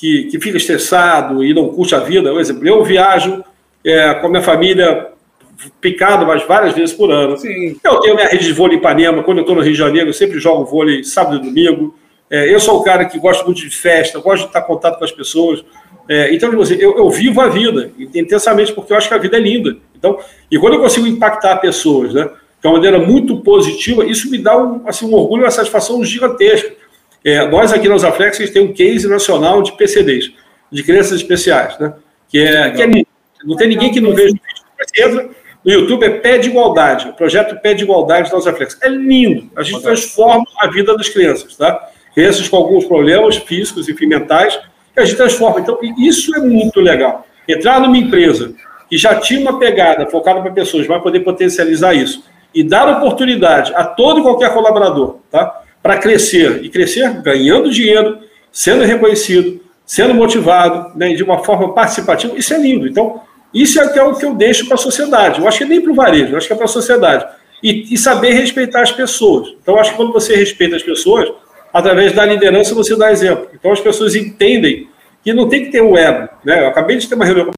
[0.00, 3.44] que, que fica estressado e não curte a vida, por exemplo, eu viajo
[3.84, 5.08] é, com a minha família
[5.78, 7.36] picado mas várias vezes por ano.
[7.36, 7.76] Sim.
[7.84, 10.08] Eu tenho minha rede de vôlei em Ipanema, quando eu estou no Rio de Janeiro,
[10.08, 11.94] eu sempre jogo vôlei sábado e domingo.
[12.30, 14.98] É, eu sou o cara que gosta muito de festa, gosto de estar em contato
[14.98, 15.62] com as pessoas.
[16.08, 19.18] É, então, tipo assim, eu, eu, vivo a vida intensamente porque eu acho que a
[19.18, 19.76] vida é linda.
[19.94, 20.18] Então,
[20.50, 22.30] e quando eu consigo impactar pessoas, né,
[22.60, 26.02] de uma maneira muito positiva, isso me dá um, assim, um orgulho e uma satisfação
[26.02, 26.79] gigantesca.
[27.24, 30.32] É, nós aqui na Usaflex a gente tem um case nacional de PCDs,
[30.70, 31.92] de crianças especiais, né,
[32.28, 32.86] que é, que é.
[33.44, 34.64] Não tem ninguém que não veja o vídeo.
[34.78, 35.30] Você entra
[35.64, 38.78] no YouTube, é Pé de Igualdade, o projeto Pé de Igualdade da Usaflex.
[38.82, 39.50] É lindo.
[39.56, 41.90] A gente transforma a vida das crianças, tá?
[42.14, 44.58] Crianças com alguns problemas físicos, enfim, mentais,
[44.92, 45.60] que a gente transforma.
[45.60, 47.26] Então, isso é muito legal.
[47.48, 48.54] Entrar numa empresa
[48.88, 53.72] que já tinha uma pegada focada para pessoas, vai poder potencializar isso e dar oportunidade
[53.74, 55.62] a todo e qualquer colaborador, tá?
[55.82, 58.18] Para crescer e crescer ganhando dinheiro,
[58.52, 62.86] sendo reconhecido, sendo motivado, né, de uma forma participativa, isso é lindo.
[62.86, 63.22] Então,
[63.52, 65.40] isso é, é o que eu deixo para a sociedade.
[65.40, 67.26] Eu acho que nem para o varejo, eu acho que é para a sociedade.
[67.62, 69.48] E, e, saber respeitar as pessoas.
[69.62, 71.30] Então, acho que quando você respeita as pessoas,
[71.72, 73.48] através da liderança você dá exemplo.
[73.54, 74.88] Então as pessoas entendem
[75.22, 76.28] que não tem que ter um ego.
[76.44, 76.62] Né?
[76.62, 77.50] Eu acabei de ter uma reunião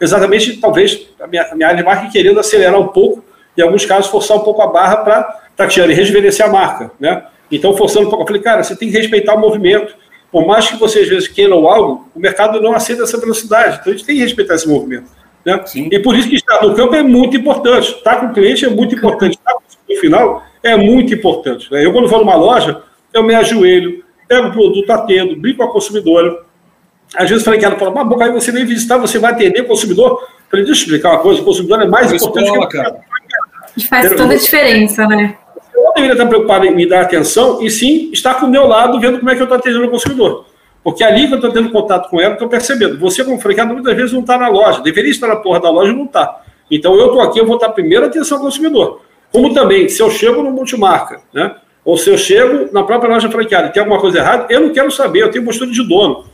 [0.00, 3.24] exatamente, talvez, a minha, a minha área de marketing querendo acelerar um pouco,
[3.56, 6.90] em alguns casos, forçar um pouco a barra para, Tatiana, rejuvenescer a marca.
[7.00, 7.24] Né?
[7.50, 9.94] Então, forçando um pouco, eu falei, cara, você tem que respeitar o movimento.
[10.30, 13.78] Por mais que você, às vezes, queiram algo, o mercado não aceita essa velocidade.
[13.80, 15.08] Então, a gente tem que respeitar esse movimento.
[15.44, 15.64] Né?
[15.92, 17.92] E por isso que estar no campo é muito importante.
[17.92, 19.36] Estar com o cliente é muito importante.
[19.36, 19.54] Estar
[19.88, 21.70] no final é muito importante.
[21.72, 21.86] Né?
[21.86, 22.82] Eu, quando vou numa loja,
[23.14, 26.44] eu me ajoelho, pego o produto, atendo, brinco com a consumidora.
[27.14, 29.60] Às vezes, falei que ela fala, mas boca, aí você vem visitar, você vai atender
[29.60, 30.20] o consumidor.
[30.20, 32.82] Eu falei, deixa eu explicar uma coisa, o consumidor é mais importante escola, que o
[32.82, 32.96] cara.
[33.88, 35.38] Faz toda a diferença, né?
[35.96, 39.18] Deveria estar preocupado em me dar atenção e sim estar com o meu lado, vendo
[39.18, 40.44] como é que eu estou atendendo o consumidor.
[40.84, 42.98] Porque ali que eu estou tendo contato com ela, estou percebendo.
[42.98, 44.82] Você, como franqueado, muitas vezes não está na loja.
[44.82, 46.42] Deveria estar na porra da loja e não está.
[46.70, 49.00] Então, eu estou aqui, eu vou estar primeiro atenção ao consumidor.
[49.32, 51.56] Como também, se eu chego no multimarca, né?
[51.84, 54.70] Ou se eu chego na própria loja franqueada e tem alguma coisa errada, eu não
[54.70, 56.24] quero saber, eu tenho postura de dono.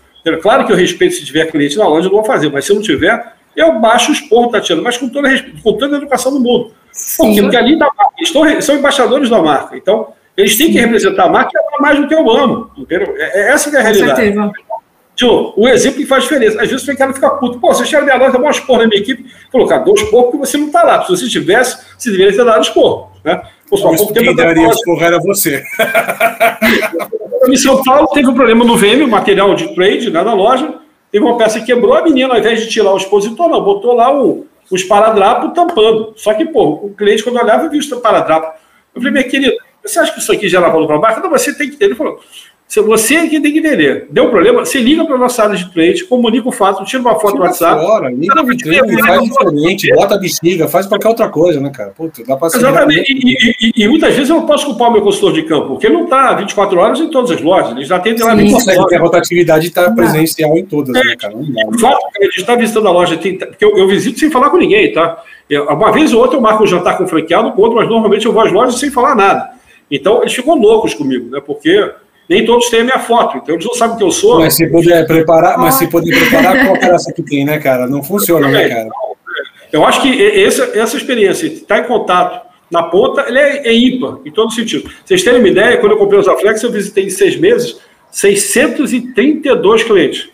[0.43, 2.73] Claro que eu respeito se tiver cliente na loja, eu não vou fazer, mas se
[2.73, 5.29] eu não tiver, eu baixo os pontos, Tatiana, mas com toda,
[5.63, 6.73] com toda a educação do mundo.
[6.93, 7.43] Quê?
[7.43, 7.89] Porque ali tá,
[8.21, 9.77] estão, são embaixadores da marca.
[9.77, 12.71] Então, eles têm que representar a marca e amar mais do que eu amo.
[12.77, 13.15] Entendeu?
[13.17, 14.11] É, é essa é a realidade.
[14.11, 14.53] Com certeza.
[15.57, 16.61] O exemplo que faz diferença.
[16.61, 17.61] Às vezes o cara fica puto.
[17.61, 19.27] Pô, você chega minha loja, dá esporra na minha equipe.
[19.51, 21.05] Falou, cara, dou esporro porque você não está lá.
[21.05, 23.13] Se você tivesse, você deveria ter dado esporro.
[23.25, 23.41] Né?
[23.69, 25.63] Pô, só pouco tempo daria esporro era você.
[27.49, 30.75] em São Paulo teve um problema no VM, material de trade, né, na loja.
[31.11, 33.95] Teve uma peça que quebrou, a menina, ao invés de tirar o expositor, não, botou
[33.95, 36.15] lá o, o esparadrapo tampando.
[36.17, 38.59] Só que, pô, o cliente, quando olhava, viu o esparadrapo.
[38.95, 39.55] Eu falei, minha querida,
[39.85, 41.21] você acha que isso aqui gera valor para a marca?
[41.21, 41.85] Não, você tem que ter.
[41.85, 42.21] Ele falou,
[42.81, 44.07] você que tem que entender.
[44.09, 47.19] Deu problema, você liga para a nossa área de trade, comunica o fato, tira uma
[47.19, 47.85] foto do WhatsApp.
[47.85, 51.91] Fora, liga no trade, faz diferente, bota a bexiga, faz qualquer outra coisa, né, cara?
[51.91, 53.13] Puta, dá para Exatamente.
[53.13, 55.87] E, e, e, muitas vezes eu não posso culpar o meu consultor de campo, porque
[55.87, 58.87] ele não está 24 horas em todas as lojas, ele já tem lá Ele consegue
[58.87, 61.35] ter a rotatividade está presencial em todas, é, né, cara?
[61.35, 64.19] Não dá, o fato a gente está visitando a loja, tem, porque eu, eu, visito
[64.19, 65.23] sem falar com ninguém, tá?
[65.51, 67.89] Eu, uma vez ou outra eu marco um jantar com o franqueado, com outro, mas
[67.89, 69.51] normalmente eu vou às lojas sem falar nada.
[69.91, 71.39] Então, eles ficam loucos comigo, né?
[71.45, 71.91] Porque
[72.33, 74.39] nem todos têm a minha foto, então eles não sabem que eu sou.
[74.39, 77.87] Mas se puder preparar, mas se puder preparar, qual graça que tem, né, cara?
[77.87, 78.89] Não funciona, né, cara?
[79.71, 84.19] Eu acho que essa, essa experiência, estar em contato na ponta, ele é, é ímpar,
[84.25, 84.91] em todo sentido.
[85.05, 87.79] Vocês terem uma ideia, quando eu comprei os Aflex, eu visitei em seis meses
[88.11, 90.29] 632 clientes,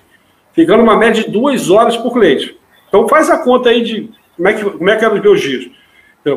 [0.52, 2.56] ficando uma média de duas horas por cliente.
[2.88, 5.40] Então faz a conta aí de como é que, como é que eram os meus
[5.40, 5.68] dias.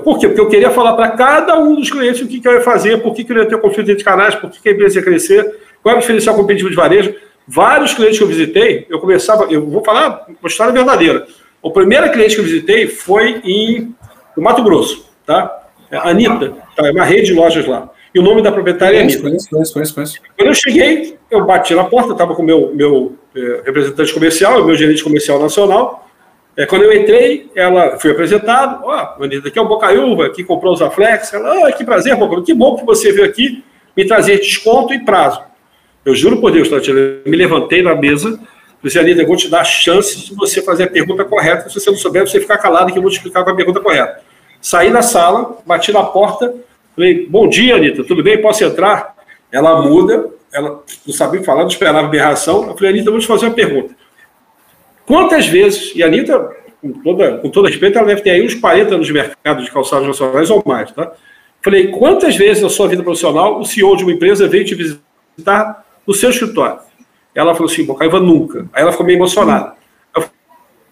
[0.04, 0.28] Por quê?
[0.28, 3.02] Porque eu queria falar para cada um dos clientes o que, que eu ia fazer,
[3.02, 5.04] por que, que eu ia ter conflito entre canais, por que, que a empresa ia
[5.04, 7.14] crescer, qual é o diferencial competitivo de varejo.
[7.48, 11.26] Vários clientes que eu visitei, eu começava, eu vou falar uma história verdadeira.
[11.62, 13.94] O primeiro cliente que eu visitei foi em
[14.36, 15.60] no Mato Grosso, tá?
[15.90, 16.88] É Anitta, tá?
[16.88, 17.90] é uma rede de lojas lá.
[18.14, 19.22] E o nome da proprietária é Anitta.
[19.22, 20.20] Conheço, conheço, conheço, conheço.
[20.38, 24.66] Quando eu cheguei, eu bati na porta, estava com o meu, meu é, representante comercial,
[24.66, 26.08] meu gerente comercial nacional,
[26.58, 30.74] É, quando eu entrei, ela foi apresentada, ó, oh, aqui é o Bocaiúva, que comprou
[30.74, 31.34] os Aflex.
[31.34, 33.64] Ela, oh, que prazer, Bocaiúva, que bom que você veio aqui
[33.96, 35.42] me trazer desconto e prazo.
[36.04, 38.40] Eu juro por Deus, Tatiana, me levantei na mesa,
[38.84, 41.70] disse, Anitta, eu vou te dar a chance de você fazer a pergunta correta.
[41.70, 43.56] Se você não souber, você ficar calado que eu vou te explicar qual é a
[43.56, 44.22] pergunta correta.
[44.60, 46.54] Saí da sala, bati na porta,
[46.96, 48.42] falei, bom dia, Anitta, tudo bem?
[48.42, 49.16] Posso entrar?
[49.52, 52.68] Ela muda, ela não sabia falar, não esperava berração.
[52.68, 53.96] Eu falei, Anitta, eu vou te fazer uma pergunta.
[55.12, 58.56] Quantas vezes, e a Anitta, com, toda, com todo respeito, ela deve ter aí uns
[58.56, 61.12] 40 anos de mercado de calçados nacionais ou mais, tá?
[61.62, 65.86] Falei, quantas vezes na sua vida profissional o CEO de uma empresa veio te visitar
[66.08, 66.80] no seu escritório?
[67.36, 68.70] Ela falou assim, Bocaiva, nunca.
[68.72, 69.74] Aí ela ficou meio emocionada.
[70.16, 70.24] Eu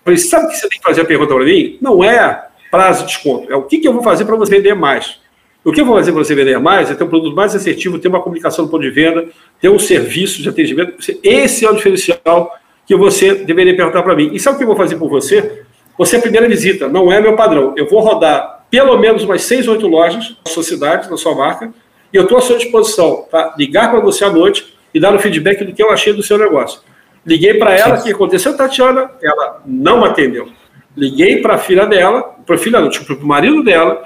[0.03, 1.77] falei, sabe o que você tem que fazer a pergunta para mim?
[1.81, 4.73] Não é prazo de desconto, é o que, que eu vou fazer para você vender
[4.73, 5.21] mais.
[5.63, 7.97] O que eu vou fazer para você vender mais é ter um produto mais assertivo,
[7.97, 9.29] ter uma comunicação no ponto de venda,
[9.61, 10.95] ter um serviço de atendimento.
[11.23, 12.58] Esse é o diferencial
[12.89, 14.31] que você deveria perguntar para mim.
[14.33, 15.61] E sabe o que eu vou fazer por você?
[15.95, 17.75] Você é a primeira visita, não é meu padrão.
[17.77, 21.71] Eu vou rodar pelo menos umas seis, oito lojas na sua cidade, na sua marca,
[22.11, 25.19] e eu estou à sua disposição para ligar para você à noite e dar o
[25.19, 26.81] feedback do que eu achei do seu negócio.
[27.23, 29.11] Liguei para ela, o que aconteceu, Tatiana?
[29.21, 30.49] Ela não atendeu.
[30.97, 34.01] Liguei para a filha dela, para filha não, tipo, para o marido dela,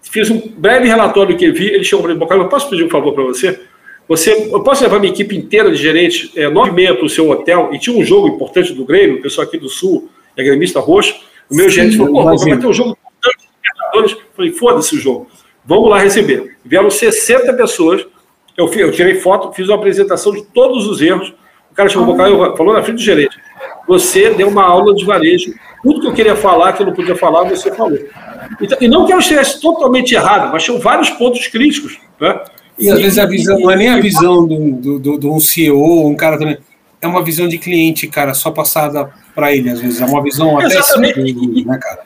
[0.00, 2.88] fiz um breve relatório do que vi, ele chegou para mim, eu posso pedir um
[2.88, 3.60] favor para você?
[4.08, 7.08] Você, eu posso levar minha equipe inteira de gerente é, nove e meia para o
[7.08, 10.42] seu hotel e tinha um jogo importante do Grêmio, o pessoal aqui do Sul, é
[10.42, 11.14] gremista roxo,
[11.50, 14.16] o meu gerente falou, pô, vai ter um jogo importante, Libertadores.
[14.34, 15.28] Falei, foda-se o jogo,
[15.64, 16.56] vamos lá receber.
[16.64, 18.06] Vieram 60 pessoas,
[18.56, 21.32] eu, eu tirei foto, fiz uma apresentação de todos os erros,
[21.70, 22.28] o cara chegou ah.
[22.28, 23.36] e falou na frente do gerente,
[23.86, 27.16] você deu uma aula de varejo, tudo que eu queria falar, que eu não podia
[27.16, 27.98] falar, você falou.
[28.60, 32.40] Então, e não que eu estivesse totalmente errado, mas tinham vários pontos críticos, né?
[32.78, 36.08] E às vezes a visão não é nem a visão do, do, do um CEO,
[36.08, 36.58] um cara também.
[37.00, 40.00] É uma visão de cliente, cara, só passada para ele, às vezes.
[40.00, 42.00] É uma visão até simples, né, cara?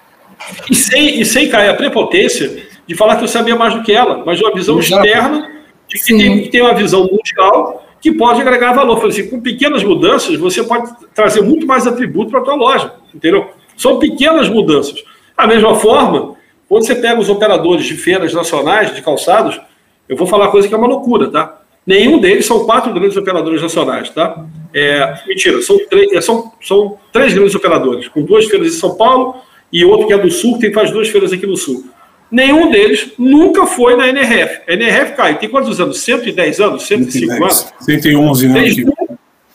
[0.70, 3.92] E sem, e sem cair a prepotência de falar que eu sabia mais do que
[3.92, 5.04] ela, mas uma visão Exato.
[5.04, 5.50] externa
[5.88, 8.96] de que tem, que tem uma visão mundial que pode agregar valor.
[8.96, 12.92] Falei assim, com pequenas mudanças, você pode trazer muito mais atributo para a tua loja,
[13.14, 13.50] entendeu?
[13.76, 15.02] São pequenas mudanças.
[15.36, 16.36] Da mesma forma,
[16.68, 19.60] quando você pega os operadores de feiras nacionais de calçados,
[20.08, 21.60] eu vou falar coisa que é uma loucura, tá?
[21.86, 24.44] Nenhum deles são quatro grandes operadores nacionais, tá?
[24.74, 25.78] É, mentira, são,
[26.12, 29.36] é, são, são três grandes operadores, com duas feiras em São Paulo
[29.72, 31.84] e outro que é do Sul, que faz duas feiras aqui no Sul.
[32.30, 34.62] Nenhum deles nunca foi na NRF.
[34.68, 36.00] A NRF, cai, tem quantos anos?
[36.00, 36.82] 110 anos?
[36.86, 37.72] 105 110, anos?
[37.80, 38.66] 111, né?
[38.66, 38.86] Eles,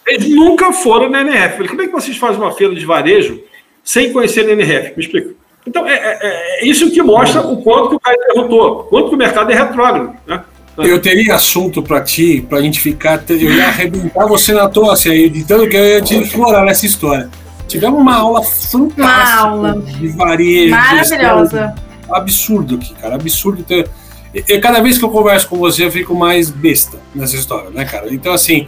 [0.07, 1.55] eles nunca foram na NRF.
[1.55, 3.41] Falei, como é que vocês fazem uma feira de varejo
[3.83, 4.93] sem conhecer a NRF?
[4.95, 5.40] Me explica.
[5.65, 9.15] Então, é, é, é isso que mostra o quanto que o cara derrotou, quanto que
[9.15, 10.13] o mercado é retrógrado.
[10.25, 10.43] Né?
[10.77, 13.23] Eu teria assunto para ti, para a gente ficar.
[13.29, 16.85] Eu ia arrebentar você na tosse aí, de tanto que eu ia te explorar nessa
[16.85, 17.29] história.
[17.67, 19.81] Tivemos uma aula fantástica uma aula.
[19.81, 20.71] de varejo.
[20.71, 21.75] Maravilhosa.
[22.09, 23.15] Absurdo aqui, cara.
[23.15, 23.63] Absurdo.
[23.63, 23.87] Ter...
[24.33, 27.85] E, cada vez que eu converso com você, eu fico mais besta nessa história, né,
[27.85, 28.13] cara?
[28.13, 28.67] Então, assim,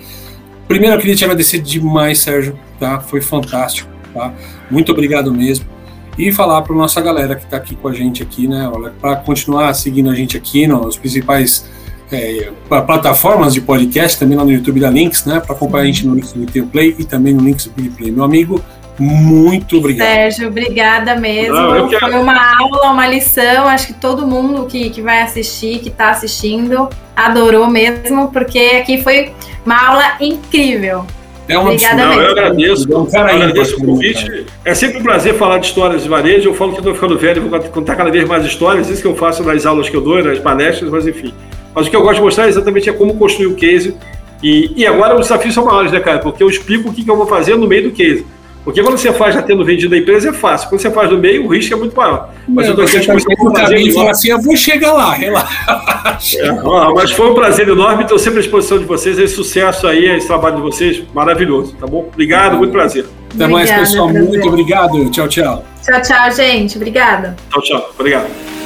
[0.67, 2.99] primeiro eu queria te agradecer demais, Sérgio, tá?
[2.99, 4.33] Foi fantástico, tá?
[4.69, 5.72] Muito obrigado mesmo
[6.17, 8.69] e falar para nossa galera que está aqui com a gente aqui, né,
[9.01, 11.69] para continuar seguindo a gente aqui nos principais
[12.11, 16.05] é, plataformas de podcast, também lá no YouTube da Links, né, para acompanhar a gente
[16.05, 18.11] no Links do Retail Play e também no Links do Play.
[18.11, 18.63] Meu amigo,
[18.99, 20.07] muito obrigado.
[20.07, 21.55] Sérgio, obrigada mesmo.
[21.55, 22.11] Não, quero...
[22.11, 23.67] Foi uma aula, uma lição.
[23.67, 29.01] Acho que todo mundo que, que vai assistir, que está assistindo, adorou mesmo, porque aqui
[29.01, 29.33] foi
[29.65, 31.05] uma aula incrível.
[31.47, 34.45] É uma Obrigada não, eu agradeço, eu agradeço o convite.
[34.63, 36.49] É sempre um prazer falar de histórias de varejo.
[36.49, 38.89] Eu falo que estou ficando velho, vou contar cada vez mais histórias.
[38.89, 41.33] Isso que eu faço nas aulas que eu dou, nas palestras, mas enfim.
[41.75, 43.95] Mas o que eu gosto de mostrar é exatamente é como construir o case.
[44.41, 46.19] E, e agora os desafios são maiores, né, cara?
[46.19, 48.25] Porque eu explico o que, que eu vou fazer no meio do case.
[48.63, 50.69] Porque quando você faz já tendo vendido a empresa é fácil.
[50.69, 52.29] Quando você faz no meio, o risco é muito maior.
[52.47, 56.39] Mas eu tô aqui a fazer e falar assim, eu vou chegar lá, relaxa.
[56.39, 59.19] É, ó, mas foi um prazer enorme, estou sempre à disposição de vocês.
[59.19, 62.07] Esse sucesso aí, esse trabalho de vocês, maravilhoso, tá bom?
[62.11, 63.05] Obrigado, muito prazer.
[63.35, 64.09] Até mais, pessoal.
[64.09, 65.09] Muito obrigado.
[65.09, 65.65] Tchau, tchau.
[65.83, 66.77] Tchau, tchau, gente.
[66.77, 67.35] Obrigada.
[67.51, 67.89] Tchau, tchau.
[67.97, 68.62] Obrigado.